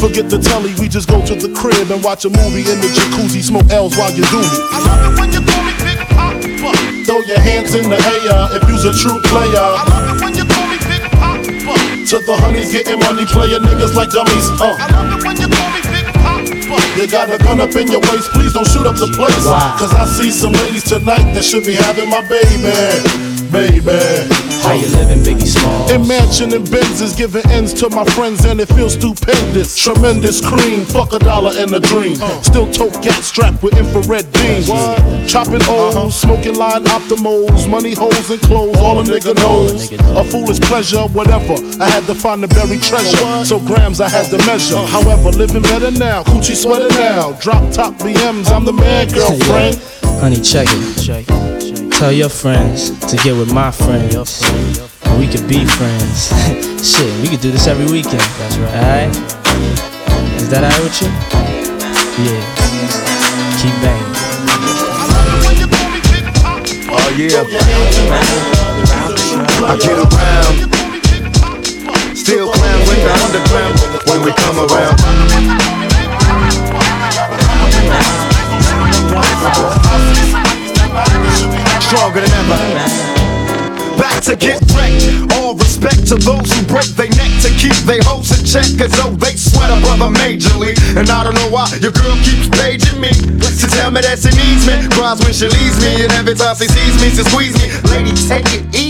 Forget 0.00 0.30
the 0.30 0.38
telly, 0.38 0.72
we 0.80 0.88
just 0.88 1.08
go 1.08 1.20
to 1.24 1.34
the 1.34 1.52
crib 1.52 1.90
and 1.90 2.02
watch 2.02 2.24
a 2.24 2.30
movie 2.30 2.64
in 2.64 2.80
the 2.80 2.88
jacuzzi. 2.88 3.42
Smoke 3.42 3.68
L's 3.70 3.96
while 3.96 4.12
you 4.12 4.24
do 4.32 4.40
me. 4.40 4.48
I 4.48 4.80
love 4.86 5.12
it 5.12 5.20
when 5.20 5.28
you 5.32 5.42
call 5.44 5.62
me 5.64 5.74
Big 5.84 6.00
Papa. 6.16 6.72
Throw 7.04 7.20
your 7.28 7.40
hands 7.40 7.74
in 7.74 7.88
the 7.90 7.98
air 8.00 8.48
if 8.56 8.64
you's 8.68 8.84
a 8.84 8.94
true 8.96 9.20
player. 9.28 9.60
I 9.60 9.84
love 9.88 10.16
it 10.16 10.24
when 10.24 10.32
you 10.34 10.44
call 10.48 10.66
me 10.72 10.78
Big 10.88 11.04
Papa. 11.12 11.44
To 12.10 12.16
the 12.18 12.34
honeys 12.40 12.72
getting 12.72 12.98
money, 12.98 13.24
playing 13.26 13.62
niggas 13.62 13.94
like 13.94 14.10
dummies. 14.10 14.48
Uh. 14.56 14.74
I 14.78 14.88
love 14.88 15.20
it 15.20 15.26
when 15.26 15.36
you 15.36 15.48
call 15.48 15.68
me 15.68 15.79
Big 15.79 15.79
Papa. 15.79 15.79
You 17.00 17.06
got 17.06 17.32
a 17.32 17.38
gun 17.38 17.58
up 17.62 17.74
in 17.76 17.90
your 17.90 18.00
waist, 18.12 18.30
please 18.30 18.52
don't 18.52 18.66
shoot 18.66 18.86
up 18.86 18.94
the 18.94 19.06
place. 19.16 19.34
Cause 19.80 19.94
I 19.94 20.04
see 20.04 20.30
some 20.30 20.52
ladies 20.52 20.84
tonight 20.84 21.32
that 21.32 21.42
should 21.42 21.64
be 21.64 21.72
having 21.72 22.10
my 22.10 22.20
baby. 22.28 23.29
Baby. 23.50 23.90
How 24.62 24.74
you 24.74 24.86
living, 24.94 25.24
Biggie 25.24 25.46
Smalls? 25.46 25.90
In 25.90 26.06
mansion 26.06 26.52
and 26.52 26.64
Benzes, 26.66 27.16
giving 27.16 27.44
ends 27.50 27.74
to 27.74 27.90
my 27.90 28.04
friends, 28.04 28.44
and 28.44 28.60
it 28.60 28.66
feels 28.66 28.94
stupendous. 28.94 29.76
Tremendous 29.76 30.40
cream, 30.40 30.84
fuck 30.84 31.12
a 31.12 31.18
dollar 31.18 31.50
and 31.56 31.74
a 31.74 31.80
dream. 31.80 32.16
Uh. 32.20 32.42
Still 32.42 32.70
tote 32.70 33.02
gas 33.02 33.26
strapped 33.26 33.62
with 33.62 33.76
infrared 33.76 34.30
beams. 34.32 34.68
Chopping 35.26 35.62
O's, 35.66 35.96
uh-huh. 35.96 36.10
smoking 36.10 36.54
line 36.54 36.84
optimals, 36.84 37.68
money 37.68 37.94
holes 37.94 38.30
and 38.30 38.40
clothes, 38.42 38.76
all 38.78 39.00
a 39.00 39.02
nigga 39.02 39.34
knows. 39.36 39.90
A 39.92 40.24
foolish 40.24 40.60
pleasure, 40.60 41.02
whatever. 41.08 41.54
I 41.82 41.88
had 41.88 42.04
to 42.04 42.14
find 42.14 42.42
the 42.42 42.48
buried 42.48 42.82
treasure, 42.82 43.44
so 43.44 43.58
grams 43.58 44.00
I 44.00 44.08
had 44.08 44.30
to 44.30 44.38
measure. 44.46 44.76
Uh. 44.76 44.86
However, 44.86 45.30
living 45.30 45.62
better 45.62 45.90
now, 45.90 46.22
coochie 46.22 46.54
sweater 46.54 46.88
now. 46.90 47.32
Drop 47.40 47.72
top 47.72 47.94
BMs, 47.94 48.48
I'm 48.50 48.64
the 48.64 48.72
man, 48.72 49.08
girlfriend. 49.08 49.76
Honey, 50.20 50.40
check 50.40 50.68
it. 50.70 51.02
Check 51.02 51.24
it. 51.28 51.49
Tell 52.00 52.12
your 52.12 52.30
friends 52.30 52.98
to 53.10 53.16
get 53.18 53.36
with 53.36 53.52
my 53.52 53.70
friends. 53.70 54.40
And 55.04 55.20
we 55.20 55.26
could 55.28 55.46
be 55.46 55.66
friends. 55.66 56.32
Shit, 56.82 57.12
we 57.20 57.28
could 57.28 57.42
do 57.42 57.50
this 57.50 57.66
every 57.66 57.84
weekend. 57.92 58.22
That's 58.40 58.56
right. 58.56 58.72
Alright? 58.72 59.14
Is 60.40 60.48
that 60.48 60.64
alright 60.64 60.80
with 60.80 60.96
you? 61.02 61.08
Yeah. 62.24 62.40
Keep 63.60 63.76
banging. 63.84 64.16
Oh 66.88 67.10
yeah. 67.20 67.44
I 69.68 69.76
get 69.76 70.00
around. 70.00 70.56
Still 72.16 72.48
clown 72.50 72.80
with 72.88 73.04
the 73.04 73.12
underground 73.28 73.76
when 74.08 74.24
we 74.24 74.32
come 74.32 74.56
around. 74.56 74.96
Stronger 81.88 82.20
than 82.20 82.30
ever. 82.30 82.60
Back 83.96 84.22
to 84.24 84.36
get 84.36 84.60
wrecked. 84.72 85.32
All 85.36 85.54
respect 85.54 86.06
to 86.08 86.16
those 86.16 86.52
who 86.52 86.60
break 86.66 86.86
their 86.96 87.10
neck 87.16 87.32
to 87.42 87.50
keep 87.56 87.76
their 87.84 88.02
hoes 88.04 88.30
in 88.32 88.44
check. 88.44 88.68
Cause 88.78 88.92
though 88.96 89.12
they 89.16 89.36
sweat 89.36 89.70
a 89.70 89.80
brother 89.80 90.12
majorly. 90.12 90.76
And 90.96 91.08
I 91.10 91.24
don't 91.24 91.34
know 91.34 91.50
why 91.50 91.68
your 91.80 91.92
girl 91.92 92.16
keeps 92.24 92.48
paging 92.48 93.00
me. 93.00 93.10
To 93.10 93.66
tell 93.66 93.90
me 93.90 94.00
that 94.00 94.18
she 94.18 94.32
needs 94.32 94.64
me. 94.66 94.88
Cries 94.96 95.20
when 95.20 95.32
she 95.32 95.48
leaves 95.48 95.78
me. 95.84 96.04
And 96.04 96.12
every 96.12 96.34
time 96.34 96.56
she 96.56 96.68
sees 96.68 96.96
me, 97.00 97.10
she 97.10 97.24
squeeze 97.28 97.56
me. 97.60 97.66
Lady, 97.90 98.12
take 98.28 98.46
it 98.54 98.74
easy. 98.74 98.89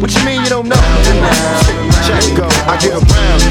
What 0.00 0.14
you 0.14 0.24
mean 0.24 0.42
you 0.42 0.48
don't 0.48 0.66
know? 0.66 0.76
Check 2.08 2.24
go. 2.34 2.48
I 2.64 2.78
get 2.80 2.96
around. 2.96 3.42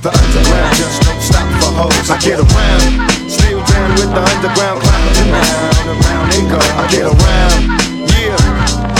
The 0.00 0.10
underground 0.14 0.76
just 0.76 1.02
don't 1.02 1.20
stop 1.20 1.48
for 1.58 1.72
hoes. 1.74 2.08
I 2.08 2.16
get 2.22 2.38
around. 2.38 3.10
Still 3.28 3.58
down 3.66 3.90
with 3.98 4.14
the 4.14 4.22
underground 4.22 4.80
clown. 4.80 5.10
Around, 5.26 5.90
around 5.90 6.30
they 6.30 6.42
go. 6.48 6.60
I 6.62 6.86
get 6.88 7.02
around. 7.02 7.62
Yeah. 8.10 8.99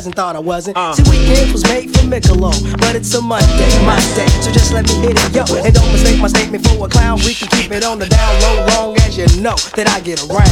thought 0.00 0.34
I 0.34 0.40
wasn't? 0.40 0.76
Uh. 0.76 0.92
See, 0.92 1.04
weekends 1.08 1.52
was 1.52 1.62
made 1.64 1.86
for 1.94 2.02
Michelob, 2.02 2.78
but 2.80 2.96
it's 2.96 3.14
a 3.14 3.22
Monday, 3.22 3.70
my 3.86 3.94
day, 4.18 4.26
so 4.42 4.50
just 4.50 4.72
let 4.72 4.88
me 4.88 4.94
hit 5.06 5.14
it, 5.14 5.34
yo. 5.34 5.44
And 5.62 5.72
don't 5.72 5.92
mistake 5.92 6.20
my 6.20 6.26
statement 6.26 6.66
for 6.66 6.84
a 6.84 6.88
clown. 6.88 7.18
We 7.24 7.32
can 7.32 7.46
keep 7.48 7.70
it 7.70 7.84
on 7.84 8.00
the 8.00 8.06
down 8.06 8.40
low, 8.42 8.66
long 8.74 8.96
as 8.98 9.16
you 9.16 9.26
know 9.40 9.54
that 9.78 9.86
I 9.86 10.00
get 10.00 10.18
around. 10.26 10.50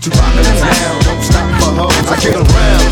Tupac 0.00 0.32
in 0.32 0.44
the 0.48 0.54
town, 0.56 0.96
don't 1.04 1.22
stop 1.28 1.44
for 1.60 1.76
hoes. 1.76 2.08
I 2.08 2.16
get 2.24 2.40
around. 2.40 2.88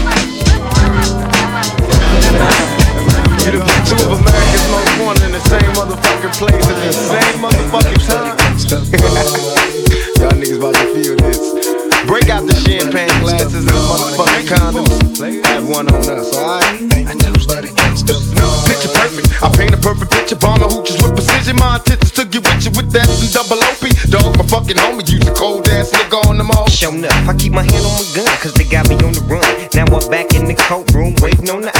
You're 3.41 3.57
the 3.57 3.81
two 3.89 3.97
of 3.97 4.21
America's 4.21 4.67
most 4.69 4.93
wanted 5.01 5.25
in 5.25 5.33
the 5.33 5.41
same 5.49 5.73
motherfucking 5.73 6.37
place 6.37 6.69
at 6.69 6.77
the 6.85 6.93
same 6.93 7.41
motherfucking 7.41 8.07
time. 8.07 8.44
Y'all 8.55 10.31
niggas 10.31 10.63
about 10.63 10.79
to 10.79 10.87
feel 10.95 11.19
this. 11.19 11.43
Break 12.07 12.31
out 12.31 12.47
the 12.47 12.55
champagne 12.55 13.11
glasses 13.19 13.67
and 13.67 13.75
motherfucking 13.75 14.47
condoms. 14.47 14.95
Have 15.43 15.67
one 15.69 15.91
on 15.91 16.07
us, 16.07 16.31
alright? 16.39 16.79
Picture 16.79 18.95
perfect. 18.95 19.43
I 19.43 19.51
paint 19.59 19.75
a 19.75 19.81
perfect 19.83 20.13
picture. 20.13 20.37
Bomb 20.37 20.61
the 20.63 20.71
hooches 20.71 21.03
with 21.03 21.19
precision. 21.19 21.57
My 21.59 21.83
intentions 21.83 22.13
to 22.15 22.23
get 22.31 22.47
with 22.47 22.63
you 22.63 22.71
with 22.79 22.95
that 22.95 23.11
and 23.11 23.27
double 23.35 23.59
OP. 23.59 23.91
Dog, 24.07 24.39
my 24.39 24.47
fucking 24.47 24.79
homie. 24.79 25.03
Use 25.11 25.27
a 25.27 25.35
cold 25.35 25.67
ass 25.75 25.91
nigga 25.91 26.23
on 26.31 26.39
them 26.39 26.55
all. 26.55 26.71
Shown 26.71 27.05
up, 27.05 27.11
I 27.27 27.35
keep 27.35 27.51
my 27.51 27.67
hand 27.67 27.83
on 27.83 27.91
my 27.99 28.07
gun, 28.15 28.31
cause 28.39 28.55
they 28.55 28.71
got 28.71 28.87
me 28.87 28.95
on 29.03 29.19
the 29.19 29.25
run. 29.27 29.43
Now 29.75 29.91
I'm 29.91 30.07
back 30.15 30.31
in 30.39 30.47
the 30.47 30.55
courtroom, 30.55 31.19
waiting 31.19 31.51
on 31.51 31.67
the 31.67 31.74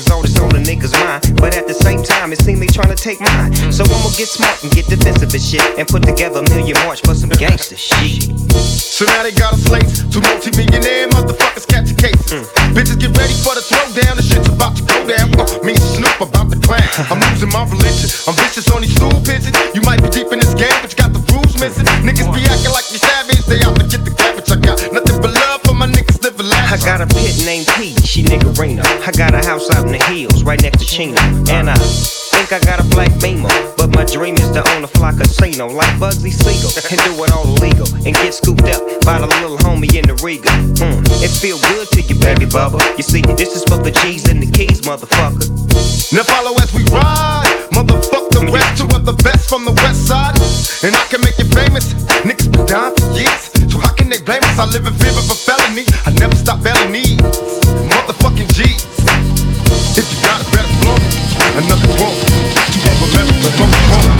Is 0.00 0.08
all 0.08 0.24
that's 0.24 0.40
on 0.40 0.56
a 0.56 0.62
nigga's 0.64 0.96
mind. 0.96 1.36
But 1.36 1.52
at 1.52 1.68
the 1.68 1.76
same 1.76 2.00
time, 2.00 2.32
it 2.32 2.40
seems 2.40 2.56
they 2.56 2.72
tryna 2.72 2.96
take 2.96 3.20
mine. 3.20 3.52
So 3.68 3.84
I'ma 3.84 4.08
get 4.16 4.32
smart 4.32 4.56
and 4.64 4.72
get 4.72 4.88
defensive 4.88 5.28
and 5.28 5.44
shit. 5.44 5.60
And 5.76 5.84
put 5.84 6.08
together 6.08 6.40
a 6.40 6.46
million 6.48 6.72
march 6.88 7.04
for 7.04 7.12
some 7.12 7.28
gangster 7.36 7.76
shit. 7.76 8.32
So 8.56 9.04
now 9.04 9.20
they 9.20 9.32
got 9.36 9.52
a 9.52 9.60
slate 9.60 9.84
Two 10.08 10.24
multi-millionaire 10.24 11.12
motherfuckers 11.12 11.68
catching 11.68 12.00
cases. 12.00 12.48
Bitches 12.72 12.96
get 12.96 13.12
ready 13.12 13.36
for 13.44 13.52
the 13.52 13.60
throwdown. 13.60 14.16
The 14.16 14.24
shit's 14.24 14.48
about 14.48 14.72
to 14.80 14.82
go 14.88 14.96
down. 15.04 15.36
Uh, 15.36 15.44
me 15.68 15.76
and 15.76 15.84
Snoop 15.84 16.16
about 16.16 16.48
to 16.48 16.56
clown. 16.56 16.80
I'm 17.12 17.20
losing 17.28 17.52
my 17.52 17.68
religion. 17.68 18.08
I'm 18.24 18.32
vicious 18.40 18.72
on 18.72 18.80
these 18.80 18.96
stool 18.96 19.12
pigeons. 19.20 19.52
You 19.76 19.84
might 19.84 20.00
be 20.00 20.08
deep 20.08 20.32
in 20.32 20.40
this 20.40 20.56
game, 20.56 20.72
but 20.80 20.88
you 20.88 20.96
got 20.96 21.12
the 21.12 21.20
rules 21.28 21.60
missing. 21.60 21.84
Niggas 22.00 22.32
be 22.32 22.40
acting 22.48 22.72
like 22.72 22.88
you 22.88 22.96
savage. 22.96 23.44
They 23.44 23.60
out 23.68 23.76
to 23.76 23.84
get 23.84 24.00
the 24.00 24.16
cabbage. 24.16 24.48
I 24.48 24.56
got 24.56 24.80
nothing 24.96 25.20
but 25.20 25.36
love 25.36 25.49
my 25.80 25.88
niggas 25.88 26.22
living 26.22 26.44
I 26.52 26.76
got 26.84 27.00
a 27.00 27.06
pit 27.08 27.40
named 27.48 27.66
P, 27.74 27.96
she 28.04 28.22
niggerino. 28.22 28.84
I 28.84 29.10
got 29.16 29.32
a 29.32 29.40
house 29.40 29.64
out 29.74 29.86
in 29.86 29.92
the 29.92 30.04
hills, 30.12 30.44
right 30.44 30.60
next 30.60 30.78
to 30.78 30.84
Chino. 30.84 31.18
And 31.48 31.70
I 31.72 31.76
think 32.36 32.52
I 32.52 32.60
got 32.60 32.78
a 32.78 32.86
black 32.92 33.10
beamer. 33.18 33.48
But 33.80 33.96
my 33.96 34.04
dream 34.04 34.36
is 34.36 34.50
to 34.52 34.62
own 34.76 34.84
a 34.84 34.86
fly 34.86 35.16
casino 35.16 35.66
like 35.66 35.88
Bugsy 35.96 36.30
Siegel. 36.36 36.70
And 36.76 37.00
do 37.00 37.24
it 37.24 37.32
all 37.32 37.48
illegal. 37.56 37.88
And 38.04 38.14
get 38.14 38.34
scooped 38.34 38.68
up 38.68 38.84
by 39.08 39.18
the 39.18 39.26
little 39.40 39.56
homie 39.56 39.88
in 39.96 40.04
the 40.04 40.14
Riga. 40.20 40.52
Mm, 40.84 41.00
it 41.24 41.32
feel 41.32 41.58
good 41.72 41.88
to 41.96 42.02
you, 42.02 42.14
baby 42.20 42.44
bubba. 42.44 42.78
You 42.98 43.02
see, 43.02 43.22
this 43.40 43.56
is 43.56 43.64
for 43.64 43.80
the 43.80 43.90
G's 43.90 44.28
and 44.28 44.42
the 44.42 44.50
keys, 44.52 44.82
motherfucker. 44.82 45.48
Now 46.12 46.22
follow 46.28 46.54
as 46.60 46.70
we 46.76 46.84
ride. 46.92 47.48
Motherfuck 47.72 48.28
the 48.36 48.52
rest, 48.52 48.76
two 48.76 48.88
of 48.94 49.06
the 49.06 49.16
best 49.24 49.48
from 49.48 49.64
the 49.64 49.72
west 49.72 50.06
side. 50.06 50.36
And 50.84 50.94
I 50.94 51.04
can 51.08 51.24
make 51.24 51.38
you 51.38 51.48
famous. 51.56 51.94
Niggas 52.28 52.52
been 52.52 52.68
for 52.68 53.18
years. 53.18 53.59
So 53.70 53.78
how 53.78 53.92
can 53.94 54.08
they 54.08 54.20
blame 54.20 54.42
us? 54.42 54.58
I 54.58 54.66
live 54.66 54.86
in 54.86 54.94
fear 54.94 55.10
of 55.10 55.30
a 55.30 55.34
felony. 55.34 55.86
I 56.06 56.10
never 56.18 56.34
stop 56.34 56.60
felonies. 56.60 57.16
Motherfucking 57.86 58.52
G's. 58.52 58.82
If 59.96 60.06
you 60.10 60.18
got 60.26 60.40
it, 60.42 60.50
better 60.50 60.74
blow. 60.82 60.98
Another 61.56 61.88
won't. 62.02 62.18
You 62.74 62.80
won't 62.84 63.00
remember 63.00 63.34
the 63.40 63.50
won't. 63.60 64.19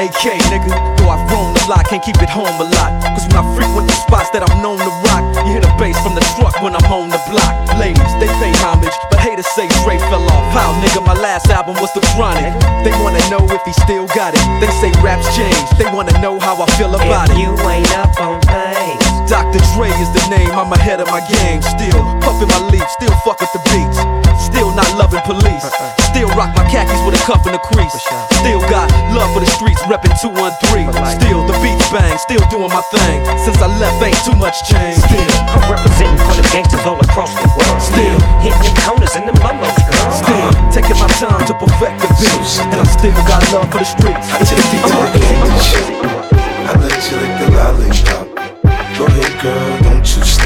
AK, 0.00 0.32
nigga. 0.48 0.72
Though 0.96 1.12
I've 1.12 1.28
a 1.28 1.68
lot, 1.68 1.84
can't 1.84 2.02
keep 2.02 2.16
it 2.24 2.30
home 2.32 2.48
a 2.56 2.64
lot. 2.72 2.90
Cause 3.12 3.28
when 3.28 3.36
I 3.36 3.44
frequent 3.52 3.86
the 3.86 3.92
spots 3.92 4.30
that 4.32 4.40
I'm 4.40 4.62
known 4.64 4.80
to 4.80 4.92
rock, 5.04 5.20
you 5.44 5.52
hear 5.52 5.60
the 5.60 5.68
bass 5.76 6.00
from 6.00 6.16
the 6.16 6.24
truck 6.40 6.56
when 6.64 6.72
I'm 6.72 6.88
on 6.88 7.12
the 7.12 7.19
How, 10.50 10.74
nigga, 10.82 11.04
my 11.06 11.14
last 11.14 11.48
album 11.48 11.76
was 11.80 11.92
The 11.94 12.00
Chronic. 12.14 12.52
They 12.84 12.90
wanna 13.02 13.22
know 13.30 13.40
if 13.54 13.62
he 13.64 13.72
still 13.84 14.06
got 14.08 14.34
it. 14.34 14.42
They 14.60 14.70
say 14.82 14.90
raps 15.02 15.26
change, 15.36 15.56
they 15.78 15.86
wanna 15.94 16.18
know 16.20 16.38
how 16.40 16.60
I 16.60 16.66
feel 16.76 16.94
about 16.94 17.30
If 17.30 17.36
it. 17.36 17.40
you 17.40 17.50
ain't 17.68 17.90
up 17.96 18.20
on 18.20 18.40
things. 18.42 18.79
Dr. 19.50 19.66
Dre 19.74 19.90
is 19.98 20.06
the 20.14 20.22
name, 20.30 20.54
I'm 20.54 20.70
ahead 20.70 21.02
of 21.02 21.10
my 21.10 21.18
game. 21.26 21.58
Still 21.58 21.98
puffin' 22.22 22.46
my 22.54 22.70
leaf, 22.70 22.86
still 22.94 23.10
fuck 23.26 23.42
with 23.42 23.50
the 23.50 23.58
beats. 23.74 23.98
Still 24.38 24.70
not 24.78 24.86
loving 24.94 25.18
police. 25.26 25.66
Still 26.06 26.30
rock 26.38 26.54
my 26.54 26.62
khakis 26.70 27.02
with 27.02 27.18
a 27.18 27.22
cuff 27.26 27.42
and 27.50 27.58
a 27.58 27.62
crease. 27.66 27.90
Still 28.38 28.62
got 28.70 28.86
love 29.10 29.26
for 29.34 29.42
the 29.42 29.50
streets, 29.50 29.82
reppin' 29.90 30.14
213. 30.22 30.94
Still 31.18 31.42
the 31.50 31.58
beats 31.66 31.82
bang, 31.90 32.14
still 32.22 32.38
doing 32.46 32.70
my 32.70 32.78
thing. 32.94 33.26
Since 33.42 33.58
I 33.58 33.66
left, 33.82 33.98
ain't 33.98 34.22
too 34.22 34.38
much 34.38 34.54
change. 34.70 35.02
Still, 35.02 35.26
I'm 35.50 35.66
representing 35.66 36.22
for 36.30 36.38
the 36.38 36.46
gangsters 36.54 36.86
all 36.86 37.02
across 37.02 37.34
the 37.34 37.50
world. 37.50 37.82
Still 37.82 38.18
hitting 38.46 38.62
the 38.62 38.70
corners 38.86 39.18
and 39.18 39.26
the 39.26 39.34
mumbles, 39.42 39.74
girl. 39.82 40.14
Still 40.14 40.46
taking 40.70 40.94
my 41.02 41.10
time 41.18 41.42
to 41.50 41.58
perfect 41.58 41.98
the 41.98 42.10
beats. 42.22 42.62
And 42.70 42.78
I 42.78 42.86
still 42.86 43.18
got 43.26 43.42
love 43.50 43.66
for 43.74 43.82
the 43.82 43.88
streets. 43.98 44.30
It's 44.46 44.54
just 44.54 44.70
I 46.70 46.78
let 46.78 47.02
you 47.10 47.18
lick 47.18 47.34
the 47.42 47.46
lollipop. 47.50 48.39
Ahead, 49.02 49.42
girl, 49.42 49.78
don't 49.82 50.16
you 50.16 50.39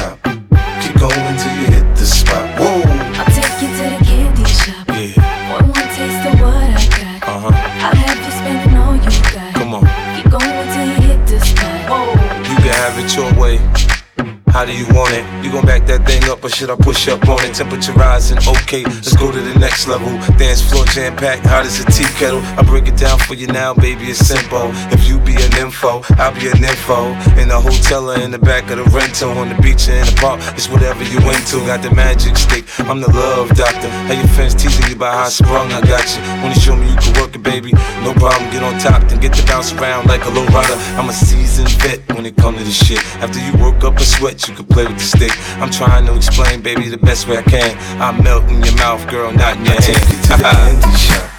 How 14.55 14.63
do 14.63 14.71
you 14.71 14.87
want 14.95 15.11
it? 15.11 15.27
You 15.43 15.51
gon' 15.51 15.65
back 15.65 15.85
that 15.87 16.07
thing 16.07 16.23
up 16.31 16.41
or 16.41 16.47
should 16.47 16.69
I 16.69 16.77
push 16.77 17.09
up 17.09 17.27
on 17.27 17.43
it? 17.43 17.53
Temperature 17.55 17.91
rising, 17.91 18.39
okay, 18.39 18.85
let's 18.85 19.13
go 19.13 19.29
to 19.29 19.41
the 19.41 19.59
next 19.59 19.85
level. 19.85 20.07
Dance 20.39 20.63
floor 20.63 20.85
jam 20.95 21.11
packed, 21.17 21.45
hot 21.45 21.65
as 21.65 21.83
a 21.83 21.85
tea 21.91 22.07
kettle. 22.15 22.39
I 22.55 22.63
break 22.63 22.87
it 22.87 22.95
down 22.95 23.19
for 23.19 23.33
you 23.33 23.47
now, 23.47 23.73
baby, 23.73 24.05
it's 24.05 24.23
simple. 24.23 24.71
If 24.95 25.09
you 25.09 25.19
be 25.19 25.35
an 25.35 25.51
info, 25.59 26.07
I'll 26.15 26.31
be 26.31 26.47
an 26.47 26.63
info. 26.63 27.11
In 27.35 27.51
the 27.51 27.59
hotel 27.59 28.09
or 28.09 28.15
in 28.15 28.31
the 28.31 28.39
back 28.39 28.71
of 28.71 28.79
the 28.79 28.87
rental, 28.95 29.35
on 29.35 29.49
the 29.49 29.59
beach 29.59 29.91
or 29.91 29.99
in 29.99 30.07
the 30.07 30.15
park, 30.23 30.39
it's 30.55 30.71
whatever 30.71 31.03
you 31.03 31.19
into. 31.19 31.59
Got 31.67 31.83
the 31.83 31.91
magic 31.91 32.39
stick, 32.39 32.63
I'm 32.87 33.01
the 33.03 33.11
love 33.11 33.51
doctor. 33.59 33.91
How 34.07 34.15
your 34.15 34.31
fans 34.39 34.55
teasing 34.55 34.87
you 34.87 34.95
about 34.95 35.19
how 35.19 35.27
I 35.27 35.35
sprung, 35.35 35.67
I 35.75 35.83
got 35.83 36.07
you. 36.15 36.23
Wanna 36.39 36.55
show 36.55 36.79
me 36.79 36.87
you 36.87 36.95
can 37.03 37.11
work 37.19 37.35
it, 37.35 37.43
baby? 37.43 37.75
No 38.07 38.15
problem, 38.15 38.47
get 38.55 38.63
on 38.63 38.79
top, 38.79 39.03
then 39.11 39.19
get 39.19 39.35
to 39.35 39.43
bounce 39.51 39.75
around 39.75 40.07
like 40.07 40.23
a 40.23 40.31
low 40.31 40.47
rider. 40.55 40.79
I'm 40.95 41.11
a 41.11 41.13
seasoned 41.13 41.75
vet 41.83 41.99
when 42.15 42.25
it 42.25 42.37
come 42.37 42.55
to 42.55 42.63
this 42.63 42.79
shit. 42.87 43.03
After 43.19 43.43
you 43.43 43.51
work 43.59 43.83
up 43.83 43.99
a 43.99 44.05
sweat, 44.05 44.44
you 44.47 44.55
can 44.55 44.65
play 44.65 44.85
with 44.85 44.97
the 44.97 45.03
stick. 45.03 45.31
I'm 45.61 45.71
trying 45.71 46.05
to 46.05 46.15
explain, 46.15 46.61
baby, 46.61 46.89
the 46.89 46.97
best 46.97 47.27
way 47.27 47.37
I 47.37 47.41
can. 47.43 47.77
I 48.01 48.11
melt 48.21 48.43
in 48.45 48.63
your 48.63 48.75
mouth, 48.75 49.07
girl, 49.09 49.31
not 49.31 49.57
in 49.57 49.65
your 49.65 49.73
hand. 49.73 49.83
Take 49.83 50.09
you 50.09 50.17
to 50.21 50.29
the 50.29 50.43
candy 50.53 50.97
shop. 50.97 51.29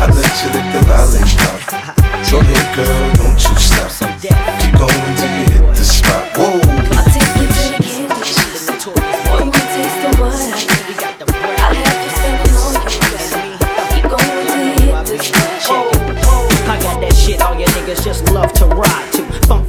I 0.00 0.06
let 0.10 0.32
you 0.42 0.48
lick 0.50 0.66
the 0.72 0.80
lollipop. 0.88 2.24
So 2.26 2.40
here, 2.40 2.68
girl, 2.74 3.12
don't 3.14 3.38
you 3.38 3.56
stop. 3.58 3.90
Keep 4.20 4.78
going 4.78 5.16
till 5.16 5.32
you 5.38 5.44
hit 5.52 5.76
the 5.76 5.84
spot. 5.84 6.36
Whoa. 6.36 6.81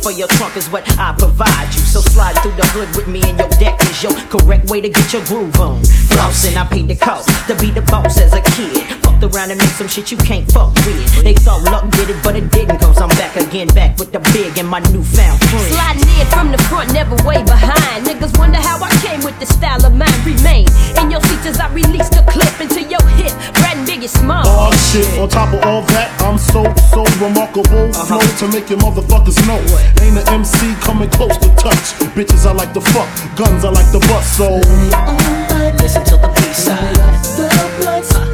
For 0.03 0.11
your 0.11 0.27
trunk 0.27 0.57
is 0.57 0.69
what 0.69 0.83
I 0.99 1.15
provide 1.17 1.73
you. 1.73 1.79
So 1.79 2.01
slide 2.01 2.33
through 2.39 2.57
the 2.57 2.67
hood 2.67 2.93
with 2.95 3.07
me 3.07 3.21
and 3.23 3.39
your 3.39 3.47
deck 3.51 3.81
is 3.83 4.03
your 4.03 4.13
correct 4.27 4.69
way 4.69 4.81
to 4.81 4.89
get 4.89 5.13
your 5.13 5.23
groove 5.25 5.57
on. 5.59 5.81
Flossing, 5.81 6.57
I 6.57 6.65
paid 6.67 6.89
the 6.89 6.95
cost 6.95 7.29
to 7.47 7.55
be 7.55 7.71
the 7.71 7.81
boss 7.83 8.19
as 8.19 8.33
a 8.33 8.41
kid. 8.41 9.02
Fucked 9.23 9.35
around 9.35 9.51
and 9.51 9.59
make 9.59 9.69
some 9.79 9.87
shit 9.87 10.11
you 10.11 10.17
can't 10.17 10.49
fuck 10.51 10.75
with. 10.83 11.23
They 11.23 11.33
thought 11.33 11.63
luck 11.63 11.89
did 11.91 12.09
it, 12.09 12.19
but 12.23 12.35
it 12.35 12.51
didn't. 12.51 12.79
Cause 12.79 12.99
I'm 12.99 13.09
back 13.15 13.35
again, 13.37 13.67
back 13.67 13.97
with 13.97 14.11
the 14.11 14.19
big 14.35 14.57
and 14.59 14.67
my 14.67 14.79
newfound 14.91 15.39
friend. 15.47 15.71
Sliding 15.71 16.11
in 16.19 16.27
from 16.27 16.51
the 16.51 16.57
front, 16.67 16.91
never 16.91 17.15
way 17.23 17.39
behind. 17.43 18.05
Niggas 18.05 18.37
wonder 18.37 18.57
how 18.57 18.83
I 18.83 18.91
came 18.99 19.23
with 19.23 19.39
the 19.39 19.45
style 19.45 19.85
of 19.85 19.95
mine. 19.95 20.11
Remain 20.25 20.67
in 20.99 21.11
your 21.11 21.21
seats 21.21 21.55
as 21.55 21.59
I 21.59 21.71
release 21.71 22.09
the 22.09 22.23
clip 22.27 22.51
into 22.59 22.83
your 22.83 23.03
hip. 23.15 23.31
Brad 23.63 23.77
and 23.79 24.09
Small. 24.09 24.43
Oh 24.43 24.75
shit, 24.91 25.07
on 25.17 25.29
top 25.29 25.53
of 25.53 25.63
all 25.63 25.83
that, 25.95 26.11
I'm 26.19 26.37
so, 26.37 26.67
so 26.91 27.07
remarkable. 27.23 27.95
Uh 27.95 28.03
Flow 28.03 28.19
to 28.19 28.47
make 28.51 28.69
your 28.69 28.79
motherfuckers 28.79 29.39
know. 29.47 29.63
Ain't 30.03 30.19
an 30.19 30.27
MC 30.35 30.75
coming 30.83 31.09
close 31.11 31.37
to 31.37 31.47
touch. 31.55 31.95
Bitches 32.11 32.45
I 32.45 32.51
like 32.51 32.73
to 32.73 32.81
fuck, 32.81 33.07
guns 33.37 33.63
I 33.63 33.71
like 33.71 33.87
to 33.95 33.99
bust, 34.11 34.35
so. 34.35 34.59
Listen 35.79 36.03
to 36.11 36.17
the 36.19 36.27
B-side. 36.35 36.99
Everybody 37.39 38.32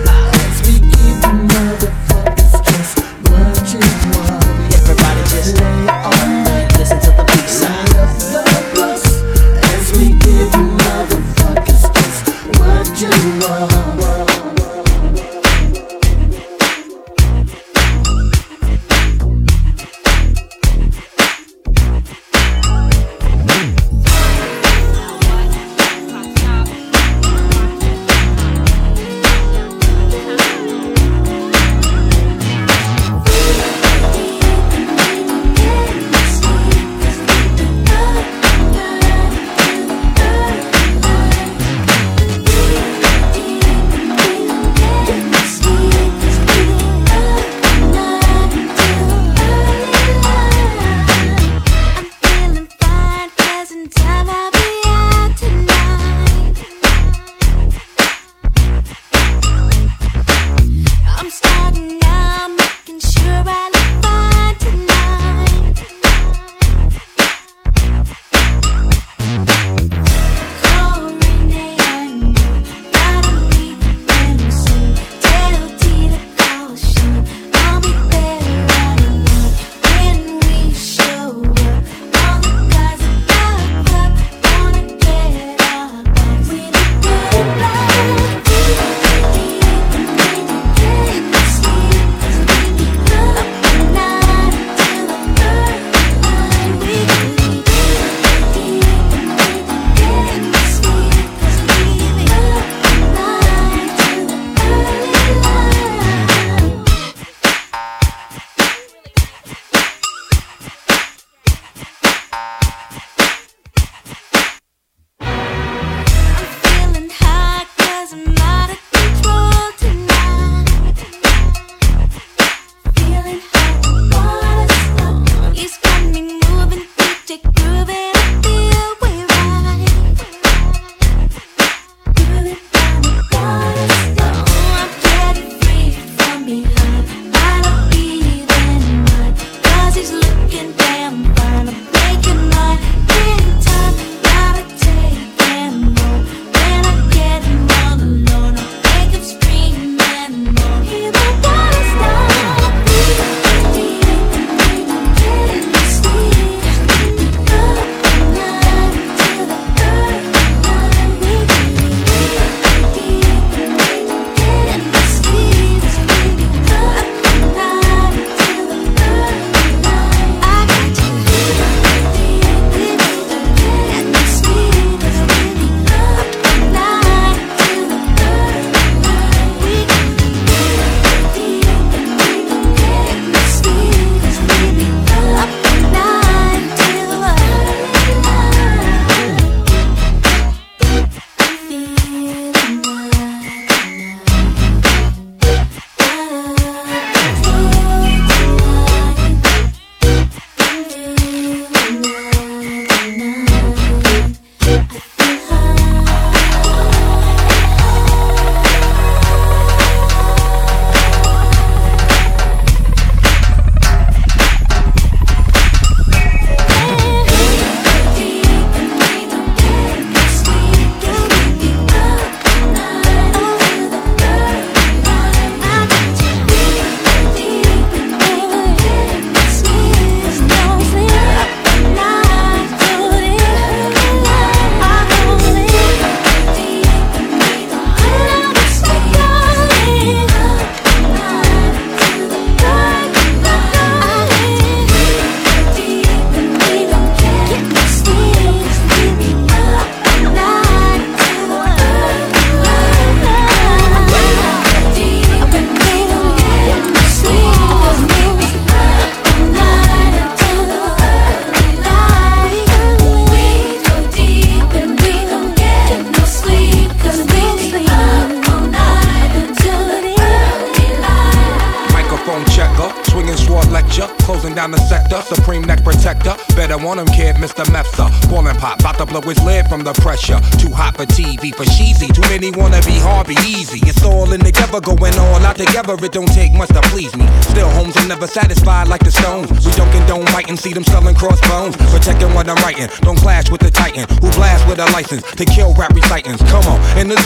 license 294.99 295.23
to 295.31 295.45
kill 295.45 295.73
rap 295.75 295.93
recitants. 295.95 296.48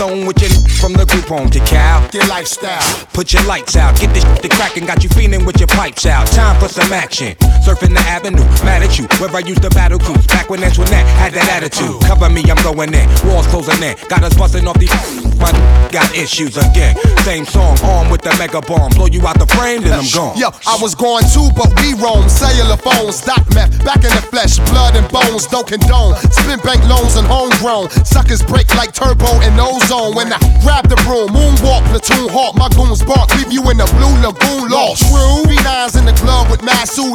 Zone 0.04 0.26
with 0.26 0.40
your 0.42 0.52
from 0.82 0.94
the 0.94 1.06
group 1.06 1.26
home 1.26 1.50
to 1.50 1.60
Cal. 1.60 2.04
Your 2.14 2.28
lifestyle. 2.28 2.84
Put 3.14 3.32
your 3.32 3.44
lights 3.44 3.76
out, 3.76 3.98
get 4.00 4.14
this 4.14 4.26
to 4.42 4.50
crackin', 4.50 4.86
got 4.86 5.04
you 5.04 5.10
feeling 5.10 5.46
with 5.46 5.58
your 5.60 5.68
pipes 5.68 6.06
out. 6.06 6.28
Time 6.28 6.60
for 6.60 6.68
some 6.68 6.92
action. 6.92 7.36
Surfing 7.66 7.94
the 7.94 8.04
avenue, 8.18 8.44
mad 8.68 8.84
at 8.84 9.00
you. 9.00 9.06
Where 9.20 9.32
I 9.32 9.40
used 9.40 9.62
to 9.62 9.70
battle 9.70 10.00
cruise, 10.00 10.28
back 10.28 10.50
when 10.50 10.62
Antoinette 10.64 11.08
had 11.22 11.34
that 11.34 11.48
attitude. 11.56 12.02
Cover 12.02 12.30
me, 12.30 12.44
I'm 12.52 12.62
going 12.64 12.94
in. 12.94 13.08
Walls 13.26 13.48
closing 13.48 13.82
in, 13.82 13.96
got 14.10 14.24
us 14.24 14.36
busting 14.36 14.68
off 14.68 14.78
these. 14.78 14.92
My 15.40 15.52
got 15.92 16.10
issues 16.16 16.58
again. 16.58 16.96
Same 17.24 17.46
song, 17.46 17.78
armed 17.84 18.12
with 18.12 18.22
the 18.22 18.34
mega 18.38 18.62
bomb. 18.62 18.92
Blow 18.92 19.08
you 19.08 19.26
out 19.28 19.40
the 19.40 19.48
frame, 19.48 19.82
then 19.82 19.94
I'm 19.94 20.10
gone. 20.12 20.38
Yo, 20.38 20.50
I 20.68 20.78
was 20.82 20.96
going 20.96 21.26
too, 21.32 21.48
but 21.56 21.70
we 21.80 21.94
roam. 21.96 22.28
Cellular 22.28 22.78
phones, 22.78 23.22
doc 23.22 23.44
meth, 23.54 23.72
back 23.86 24.04
in 24.04 24.12
the 24.12 24.24
flesh, 24.32 24.58
blood 24.72 24.96
and 24.96 25.08
bones, 25.12 25.48
don't 25.48 25.68
condone. 25.68 26.16
Spin 26.32 26.60
bank 26.60 26.82
loans 26.90 27.16
and 27.16 27.28
homegrown. 27.28 27.90
Suckers 28.04 28.42
break 28.42 28.68
like 28.76 28.94
turbo 28.94 29.30
and 29.46 29.60
ozone. 29.60 29.93
When 29.94 30.34
I 30.34 30.42
grab 30.66 30.90
the 30.90 30.98
broom, 31.06 31.30
moonwalk, 31.38 31.86
platoon 31.94 32.26
hawk, 32.34 32.58
my 32.58 32.66
goons 32.74 33.06
bark, 33.06 33.30
leave 33.38 33.54
you 33.54 33.62
in 33.70 33.78
the 33.78 33.86
blue 33.94 34.26
lagoon 34.26 34.66
lost. 34.66 35.06
True. 35.06 35.46
B9's 35.46 35.94
in 35.94 36.10
the 36.10 36.18
glove 36.18 36.50
with 36.50 36.66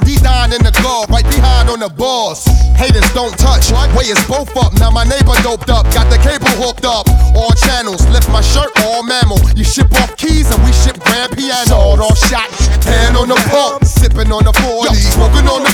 he 0.06 0.14
dying 0.22 0.54
in 0.54 0.62
the 0.62 0.70
glove, 0.78 1.10
right 1.10 1.26
behind 1.26 1.66
on 1.74 1.82
the 1.82 1.90
boss. 1.90 2.46
Haters 2.78 3.02
don't 3.18 3.34
touch, 3.34 3.74
way 3.98 4.06
is 4.06 4.22
both 4.30 4.54
up. 4.54 4.78
Now 4.78 4.94
my 4.94 5.02
neighbor 5.02 5.34
doped 5.42 5.74
up, 5.74 5.90
got 5.90 6.06
the 6.06 6.22
cable 6.22 6.54
hooked 6.54 6.86
up. 6.86 7.10
All 7.34 7.50
channels, 7.66 8.06
lift 8.14 8.30
my 8.30 8.46
shirt, 8.46 8.70
all 8.86 9.02
mammal. 9.02 9.42
You 9.58 9.66
ship 9.66 9.90
off 9.98 10.14
keys 10.14 10.46
and 10.54 10.62
we 10.62 10.70
ship 10.70 11.02
grand 11.02 11.34
piano. 11.34 11.74
Sawed 11.74 11.98
off 11.98 12.18
shot, 12.30 12.46
hand 12.86 13.18
on 13.18 13.26
the 13.26 13.38
pump, 13.50 13.82
sipping 13.82 14.30
on 14.30 14.46
the 14.46 14.54
40, 14.54 14.94
smoking 15.18 15.50
on 15.50 15.66
the. 15.66 15.72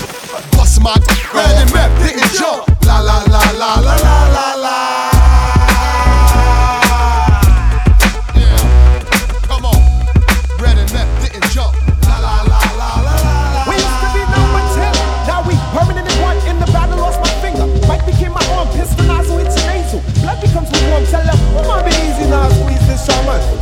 Bust 0.56 0.80
my 0.80 0.96
red 1.36 1.52
and 1.52 1.68
map, 1.76 1.92
didn't 2.00 2.32
jump. 2.32 2.64
La 2.88 3.04
la 3.04 3.20
la 3.28 3.44
la 3.60 3.76
la 3.76 3.92
la 3.92 4.16
la 4.32 4.48
la. 4.56 4.93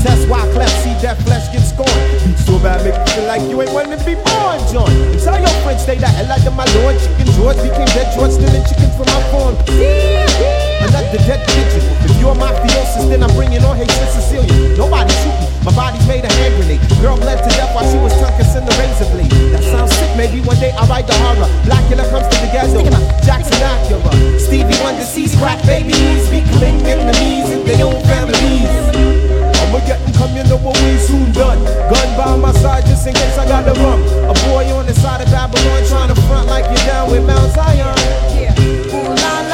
Test 0.03 0.29
why 0.29 0.43
cleft. 0.51 0.75
See 0.83 0.95
that 1.07 1.17
flesh 1.23 1.47
get 1.55 1.63
scorned. 1.63 1.95
Beat 2.27 2.39
so 2.43 2.59
bad, 2.59 2.83
make 2.83 2.99
you 2.99 3.07
feel 3.15 3.27
like 3.31 3.43
you 3.47 3.57
ain't 3.63 3.71
wanting 3.71 3.95
to 3.95 4.03
be 4.03 4.19
born, 4.19 4.59
John. 4.67 4.91
And 4.91 5.21
tell 5.23 5.39
your 5.39 5.55
friends, 5.63 5.87
stay 5.87 5.99
the 5.99 6.11
hell 6.11 6.27
out 6.27 6.43
of 6.43 6.55
my 6.59 6.67
lord. 6.83 6.99
Chicken 6.99 7.31
George 7.39 7.59
became 7.63 7.87
dead 7.95 8.11
George, 8.15 8.35
stealing 8.35 8.67
chickens 8.67 8.95
from 8.99 9.07
my 9.07 9.23
farm. 9.31 9.55
Another 10.83 11.23
dead 11.23 11.41
pigeon. 11.47 11.83
If 12.03 12.19
you're 12.19 12.35
mafiosis, 12.35 13.07
then 13.09 13.23
I'm 13.23 13.31
bringing 13.39 13.63
on 13.63 13.79
Haitian 13.79 14.09
Sicilian. 14.11 14.75
Nobody 14.75 15.15
shoot 15.23 15.37
me. 15.39 15.47
My 15.63 15.71
body's 15.71 16.03
made 16.11 16.27
a 16.27 16.33
hand 16.35 16.59
grenade. 16.59 16.83
Girl 16.99 17.15
bled 17.15 17.39
to 17.39 17.51
death 17.55 17.71
while 17.71 17.87
she 17.87 17.95
was 18.03 18.11
tongue 18.19 18.35
in 18.35 18.67
the 18.67 18.75
razor 18.83 19.07
blade. 19.15 19.31
That 19.55 19.63
sounds 19.63 19.95
sick. 19.95 20.11
Maybe 20.19 20.43
one 20.43 20.59
day 20.59 20.75
I'll 20.75 20.91
write 20.91 21.07
the 21.07 21.15
horror. 21.15 21.47
Blackula 21.63 22.03
comes 22.11 22.27
to 22.27 22.37
the 22.43 22.51
ghetto. 22.51 22.83
Jackson 23.23 23.63
Acura. 23.63 24.41
Stevie 24.43 24.75
Wonder 24.83 25.07
sees 25.07 25.35
crack 25.39 25.63
babies. 25.63 26.27
Becoming 26.29 26.83
enemies 26.83 27.55
in 27.55 27.65
their 27.65 27.87
own 27.87 28.03
families. 28.03 28.92
I'ma 29.73 29.87
get 29.87 30.05
them 30.05 30.13
come, 30.13 30.37
you 30.37 30.45
know 30.45 30.59
what 30.59 30.77
we 30.83 30.99
soon 30.99 31.33
done. 31.33 31.65
Gun 31.65 32.09
by 32.19 32.37
my 32.37 32.53
side 32.61 32.85
just 32.85 33.07
in 33.07 33.15
case 33.15 33.39
I 33.39 33.49
got 33.49 33.65
the 33.65 33.73
rum. 33.81 34.03
A 34.29 34.35
boy 34.45 34.71
on 34.77 34.85
the 34.85 34.93
side 34.93 35.23
of 35.23 35.33
Babylon 35.33 35.83
trying 35.89 36.15
to 36.15 36.21
front 36.29 36.47
like 36.47 36.67
you're 36.67 36.87
down 36.87 37.11
with 37.11 37.25
Mount 37.25 37.55
Zion. 37.55 37.97
Yeah. 38.37 38.53
Ooh 38.93 39.15
la 39.17 39.41
la 39.49 39.52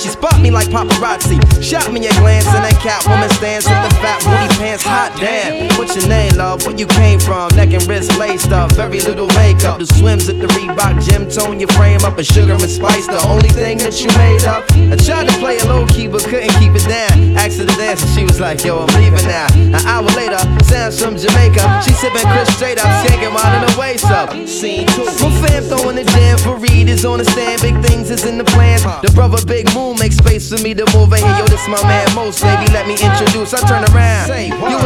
She 0.00 0.08
spot 0.08 0.40
me 0.40 0.50
like 0.50 0.68
paparazzi. 0.68 1.36
Shot 1.62 1.92
me 1.92 2.00
a 2.06 2.12
glance, 2.24 2.46
and 2.46 2.64
that 2.64 2.80
cat 2.80 3.04
woman 3.06 3.28
stands 3.36 3.68
with 3.68 3.76
the 3.84 3.92
fat 4.00 4.24
booty 4.24 4.48
pants. 4.56 4.82
Hot 4.82 5.12
damn. 5.20 5.68
What's 5.76 5.94
your 5.94 6.08
name, 6.08 6.36
love? 6.36 6.64
Where 6.64 6.74
you 6.74 6.86
came 6.86 7.20
from? 7.20 7.54
Neck 7.54 7.74
and 7.74 7.84
wrist 7.86 8.16
laced 8.16 8.50
up, 8.50 8.72
very 8.72 9.00
little 9.00 9.28
makeup. 9.70 9.78
The 9.78 9.94
swims 9.94 10.28
at 10.28 10.38
the 10.38 10.46
Reebok 10.48 11.02
gym 11.04 11.28
tone 11.28 11.60
your 11.60 11.68
frame 11.70 12.00
up, 12.04 12.18
and 12.18 12.26
sugar 12.26 12.52
and 12.52 12.70
spice. 12.70 13.06
The 13.06 13.20
only 13.28 13.48
thing 13.48 13.78
that 13.78 14.00
you 14.00 14.08
made 14.18 14.44
up. 14.44 14.64
I 14.72 14.96
tried 14.96 15.28
to 15.28 15.34
play 15.38 15.58
a 15.58 15.66
low 15.66 15.86
key, 15.86 16.06
but 16.08 16.22
couldn't 16.24 16.54
keep 16.58 16.72
it 16.74 16.86
down. 16.88 17.36
Asked 17.36 17.58
her 17.58 17.66
to 17.66 17.76
dance, 17.76 18.02
and 18.02 18.10
she 18.10 18.24
was 18.24 18.40
like, 18.40 18.64
Yo, 18.64 18.78
I'm 18.78 18.90
leaving 18.98 19.26
now. 19.26 19.46
An 19.54 19.82
hour 19.86 20.08
later, 20.16 20.40
sounds 20.64 21.00
from 21.00 21.16
Jamaica. 21.16 21.82
She 21.84 21.92
sipping 21.92 22.26
Chris 22.32 22.48
straight 22.56 22.78
up, 22.78 22.90
skanking 23.04 23.32
while 23.34 23.52
in 23.54 23.62
the 23.66 23.74
waist 23.78 24.06
up. 24.06 24.30
Scene 24.46 24.86
two. 24.88 25.04
My 25.04 25.30
fam 25.42 25.62
throwing 25.64 25.96
the 25.96 26.04
jam 26.04 26.38
for 26.38 26.56
readers 26.56 27.04
on 27.04 27.18
the 27.18 27.24
stand. 27.24 27.62
Big 27.62 27.76
things 27.84 28.10
is 28.10 28.24
in 28.24 28.38
the 28.38 28.44
plans. 28.44 28.82
The 29.02 29.12
brother 29.14 29.38
Big 29.46 29.72
Moon 29.74 29.96
makes 29.98 30.16
space 30.16 30.50
for 30.50 30.60
me 30.62 30.74
to 30.74 30.84
move 30.96 31.12
in 31.12 31.22
here. 31.22 31.38
Yo, 31.38 31.46
this 31.46 31.66
my 31.68 31.80
man 31.84 32.06
Most, 32.14 32.42
baby. 32.42 32.70
Let 32.72 32.86
me 32.86 32.94
introduce. 32.98 33.54
I 33.54 33.60
turn 33.68 33.84
around. 33.92 34.28
You 34.70 34.78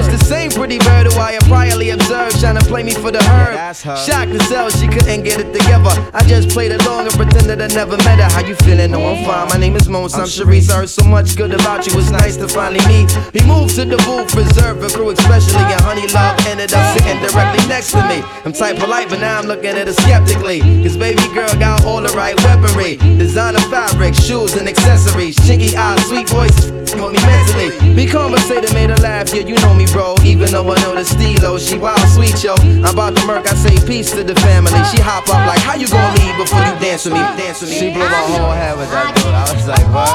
trying 2.45 2.61
to 2.61 2.65
play 2.67 2.83
me 2.83 2.93
for 2.93 3.11
the 3.11 3.23
herd. 3.25 3.57
Shocked 3.75 4.33
to 4.33 4.41
sell, 4.45 4.69
she 4.69 4.87
couldn't 4.87 5.23
get 5.25 5.41
it 5.41 5.51
together. 5.57 5.95
I 6.13 6.23
just 6.29 6.51
played 6.51 6.73
along 6.73 7.07
and 7.09 7.17
pretended 7.17 7.63
I 7.63 7.69
never 7.69 7.97
met 8.05 8.21
her. 8.21 8.29
How 8.29 8.45
you 8.45 8.55
feeling? 8.57 8.91
No, 8.91 9.01
I'm 9.01 9.25
fine. 9.25 9.49
My 9.49 9.57
name 9.57 9.77
is 9.77 9.89
Mos. 9.89 10.13
I'm 10.13 10.29
Sharice. 10.29 10.71
I 10.71 10.85
heard 10.85 10.91
so 10.91 11.05
much 11.05 11.37
good 11.37 11.55
about 11.55 11.87
you. 11.87 11.99
It's 11.99 12.11
nice 12.11 12.37
to 12.37 12.47
finally 12.47 12.85
meet. 12.87 13.09
We 13.33 13.41
moved 13.49 13.75
to 13.77 13.87
the 13.87 13.97
booth, 14.05 14.35
reserved 14.35 14.85
for 14.85 14.91
crew, 14.93 15.11
especially 15.11 15.65
and 15.73 15.81
Honey 15.81 16.07
Love 16.13 16.37
ended 16.47 16.75
up 16.75 16.85
sitting 16.93 17.19
directly 17.25 17.67
next 17.67 17.93
to 17.93 18.03
me. 18.09 18.21
I'm 18.45 18.53
type 18.53 18.77
polite, 18.77 19.09
but 19.09 19.21
now 19.21 19.39
I'm 19.39 19.47
looking 19.47 19.73
at 19.81 19.87
her 19.87 19.95
skeptically. 19.95 20.61
Cause 20.85 20.99
baby 20.99 21.25
girl 21.33 21.49
got 21.57 21.87
all 21.87 22.03
the 22.03 22.13
right 22.13 22.37
weaponry. 22.45 22.97
Designer 23.17 23.65
fabric, 23.73 24.15
shoes 24.15 24.53
and 24.55 24.69
accessories. 24.69 25.37
Chinky 25.49 25.75
eyes, 25.75 26.05
sweet 26.09 26.29
voice, 26.29 26.71
got 26.93 27.11
me 27.13 27.21
mentally. 27.25 27.95
Be 27.95 28.07
conversated, 28.07 28.73
made 28.75 28.91
her 28.91 29.01
laugh, 29.01 29.33
yeah, 29.33 29.43
you 29.49 29.57
know 29.65 29.73
me, 29.73 29.87
bro. 29.87 30.15
Even 30.25 30.51
though 30.53 30.71
I 30.71 30.77
know 30.83 30.95
the 30.95 31.05
stilo, 31.05 31.59
she 31.59 31.79
wild 31.79 32.07
sweet, 32.11 32.34
yo. 32.43 32.55
I'm 32.83 32.97
about 32.97 33.17
to 33.17 33.27
murk, 33.27 33.47
I 33.47 33.55
say 33.55 33.77
peace 33.87 34.11
to 34.13 34.25
the 34.25 34.35
family. 34.41 34.73
She 34.91 34.99
hop 34.99 35.29
up 35.29 35.47
like, 35.47 35.61
how 35.61 35.77
you 35.77 35.87
gonna 35.87 36.19
leave 36.19 36.37
before 36.37 36.65
you 36.65 36.75
dance 36.81 37.05
with 37.05 37.15
me? 37.15 37.21
Dance 37.39 37.61
with 37.61 37.71
me. 37.71 37.79
She 37.79 37.93
blew 37.93 38.09
my 38.09 38.25
whole 38.33 38.51
head 38.51 38.77
with 38.79 38.91
that 38.91 39.15
dude. 39.15 39.31
I 39.31 39.45
was 39.53 39.69
like, 39.69 39.87
what? 39.93 40.11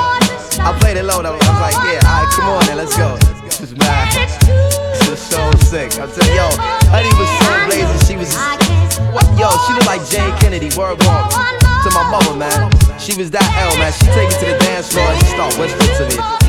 I 0.60 0.76
played 0.80 0.98
it 0.98 1.04
low 1.04 1.22
though. 1.22 1.38
I 1.38 1.48
was 1.48 1.62
like, 1.64 1.78
yeah, 1.88 2.04
alright, 2.04 2.30
come 2.34 2.50
on 2.50 2.66
then, 2.66 2.78
let's 2.78 2.98
go. 2.98 3.16
Is 3.60 3.76
mad. 3.76 4.08
This 4.48 5.10
is 5.10 5.20
so 5.20 5.52
sick. 5.68 6.00
I'm 6.00 6.08
telling 6.08 6.32
yo, 6.32 6.48
Honey 6.96 7.12
was 7.20 7.28
so 7.44 7.52
blazing. 7.68 8.00
She 8.08 8.16
was, 8.16 8.32
what? 9.12 9.28
Yo, 9.36 9.52
she 9.68 9.74
looked 9.76 9.86
like 9.86 10.00
Jane 10.08 10.32
Kennedy. 10.40 10.72
Word 10.80 10.96
walk 11.04 11.36
to 11.84 11.90
my 11.92 12.08
mother, 12.08 12.36
man. 12.40 12.72
She 12.98 13.20
was 13.20 13.30
that 13.32 13.44
L, 13.60 13.76
man. 13.76 13.92
She 13.92 14.08
take 14.16 14.32
it 14.32 14.40
to 14.40 14.46
the 14.48 14.58
dance 14.64 14.94
floor 14.94 15.04
and 15.12 15.20
she 15.20 15.28
start 15.36 15.52
whispering 15.60 15.92
to 16.00 16.04
me. 16.08 16.49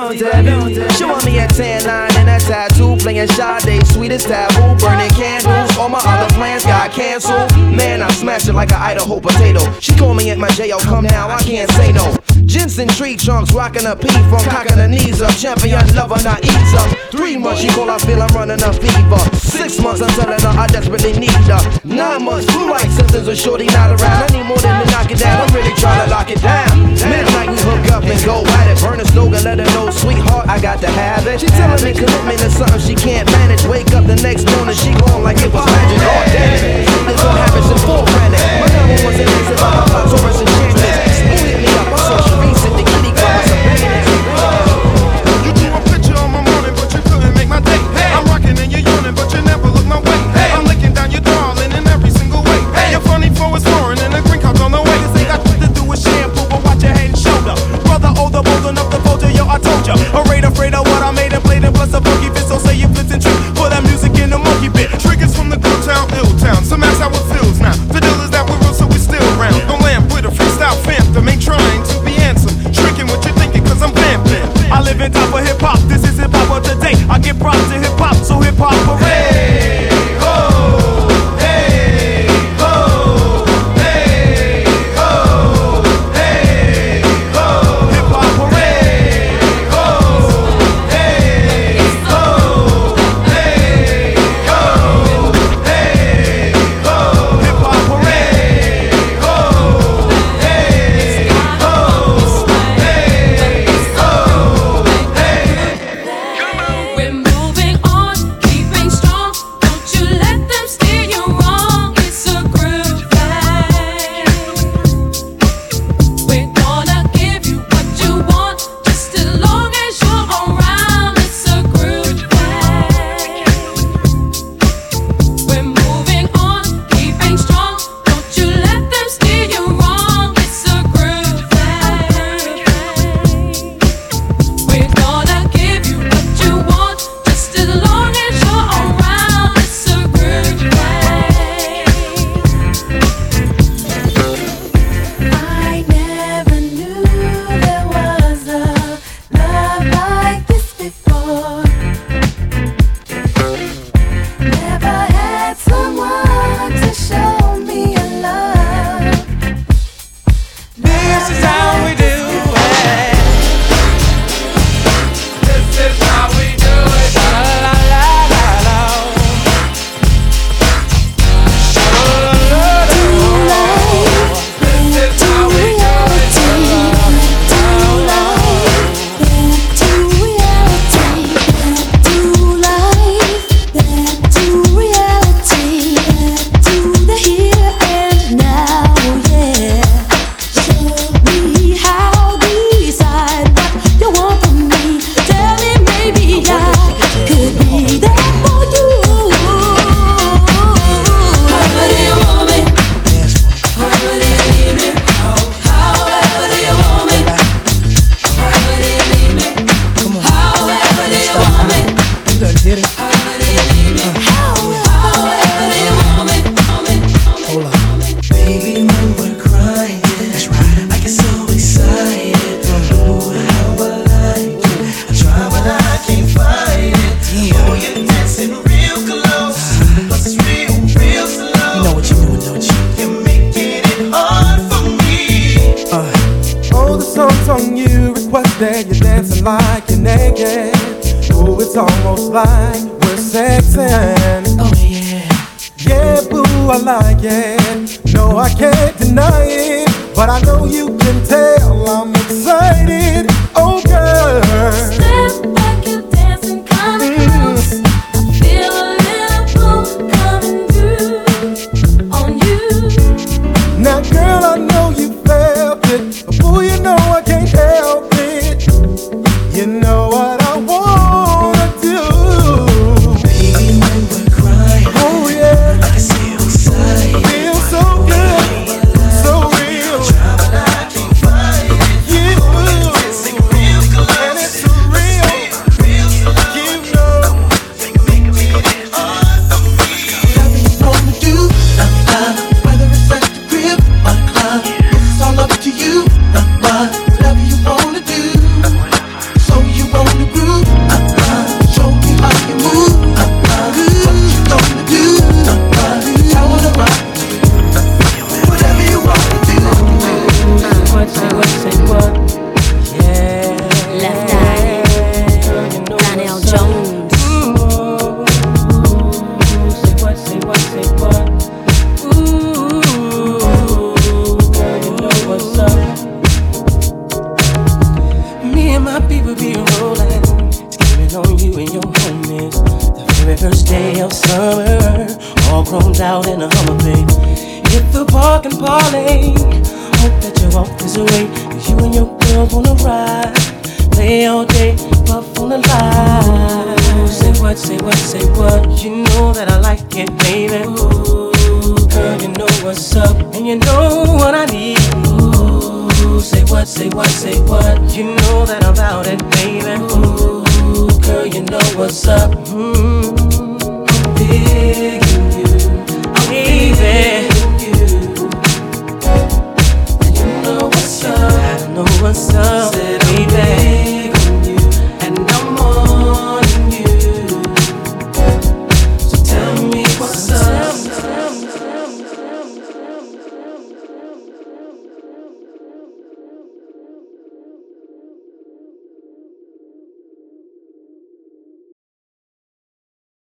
Don't." 0.00 0.90
Showing 0.96 1.24
me 1.24 1.38
a 1.38 1.46
tan 1.48 1.84
line 1.84 2.10
and 2.16 2.28
a 2.28 2.38
tattoo, 2.38 2.96
playing 2.96 3.28
Sade, 3.28 3.86
sweet 3.86 4.12
as 4.12 4.24
taboo, 4.24 4.74
burning 4.80 5.10
candles. 5.10 5.76
All 5.76 5.88
my 5.88 6.00
other 6.04 6.32
plans 6.34 6.64
got 6.64 6.90
canceled. 6.92 7.52
Man, 7.76 8.02
I 8.02 8.10
smashed 8.12 8.48
it 8.48 8.54
like 8.54 8.72
an 8.72 8.80
Idaho 8.80 9.20
potato. 9.20 9.60
She 9.80 9.94
called 9.96 10.16
me 10.16 10.30
at 10.30 10.38
my 10.38 10.48
jail, 10.50 10.78
come 10.78 11.04
now, 11.04 11.28
I 11.28 11.42
can't 11.42 11.70
say 11.72 11.92
no. 11.92 12.16
Jensen 12.50 12.88
tree 12.88 13.14
trunks, 13.14 13.54
rocking 13.54 13.86
a 13.86 13.94
P 13.94 14.10
from 14.26 14.42
cocking 14.50 14.74
her 14.74 14.88
knees 14.88 15.22
up. 15.22 15.30
Champion 15.38 15.86
lover, 15.94 16.18
not 16.26 16.42
ease 16.42 16.74
up. 16.74 16.90
Three 17.14 17.38
months, 17.38 17.62
she 17.62 17.68
call, 17.70 17.88
I 17.88 17.96
feel 17.98 18.20
I'm 18.20 18.34
running 18.34 18.58
a 18.58 18.72
fever. 18.74 19.22
Six 19.38 19.78
months, 19.78 20.02
I'm 20.02 20.10
telling 20.18 20.34
her 20.34 20.58
I 20.58 20.66
desperately 20.66 21.14
need 21.14 21.30
her. 21.46 21.62
Nine 21.86 22.24
months, 22.24 22.50
flu 22.50 22.68
like 22.68 22.90
symptoms 22.90 23.28
with 23.28 23.38
shorty 23.38 23.66
not 23.66 23.94
around. 23.94 24.26
I 24.26 24.28
need 24.34 24.46
more 24.50 24.58
than 24.58 24.82
to 24.82 24.90
knock 24.90 25.06
it 25.14 25.22
down, 25.22 25.46
I'm 25.46 25.54
really 25.54 25.70
trying 25.78 26.02
to 26.02 26.10
lock 26.10 26.26
it 26.26 26.42
down. 26.42 26.90
Midnight, 27.06 27.54
we 27.54 27.58
hook 27.62 27.86
up 27.94 28.02
and 28.02 28.18
go 28.26 28.42
at 28.42 28.66
it. 28.66 28.82
Burn 28.82 28.98
a 28.98 29.06
slogan, 29.06 29.44
let 29.46 29.62
her 29.62 29.70
know, 29.70 29.86
sweetheart, 29.90 30.48
I 30.48 30.58
got 30.58 30.80
to 30.82 30.90
have 30.90 31.24
it. 31.28 31.38
She 31.38 31.46
telling 31.54 31.78
me 31.86 31.94
commitment 31.94 32.42
is 32.42 32.58
something 32.58 32.82
she 32.82 32.98
can't 32.98 33.30
manage. 33.30 33.62
Wake 33.70 33.94
up 33.94 34.10
the 34.10 34.18
next 34.26 34.50
morning, 34.58 34.74
she 34.74 34.90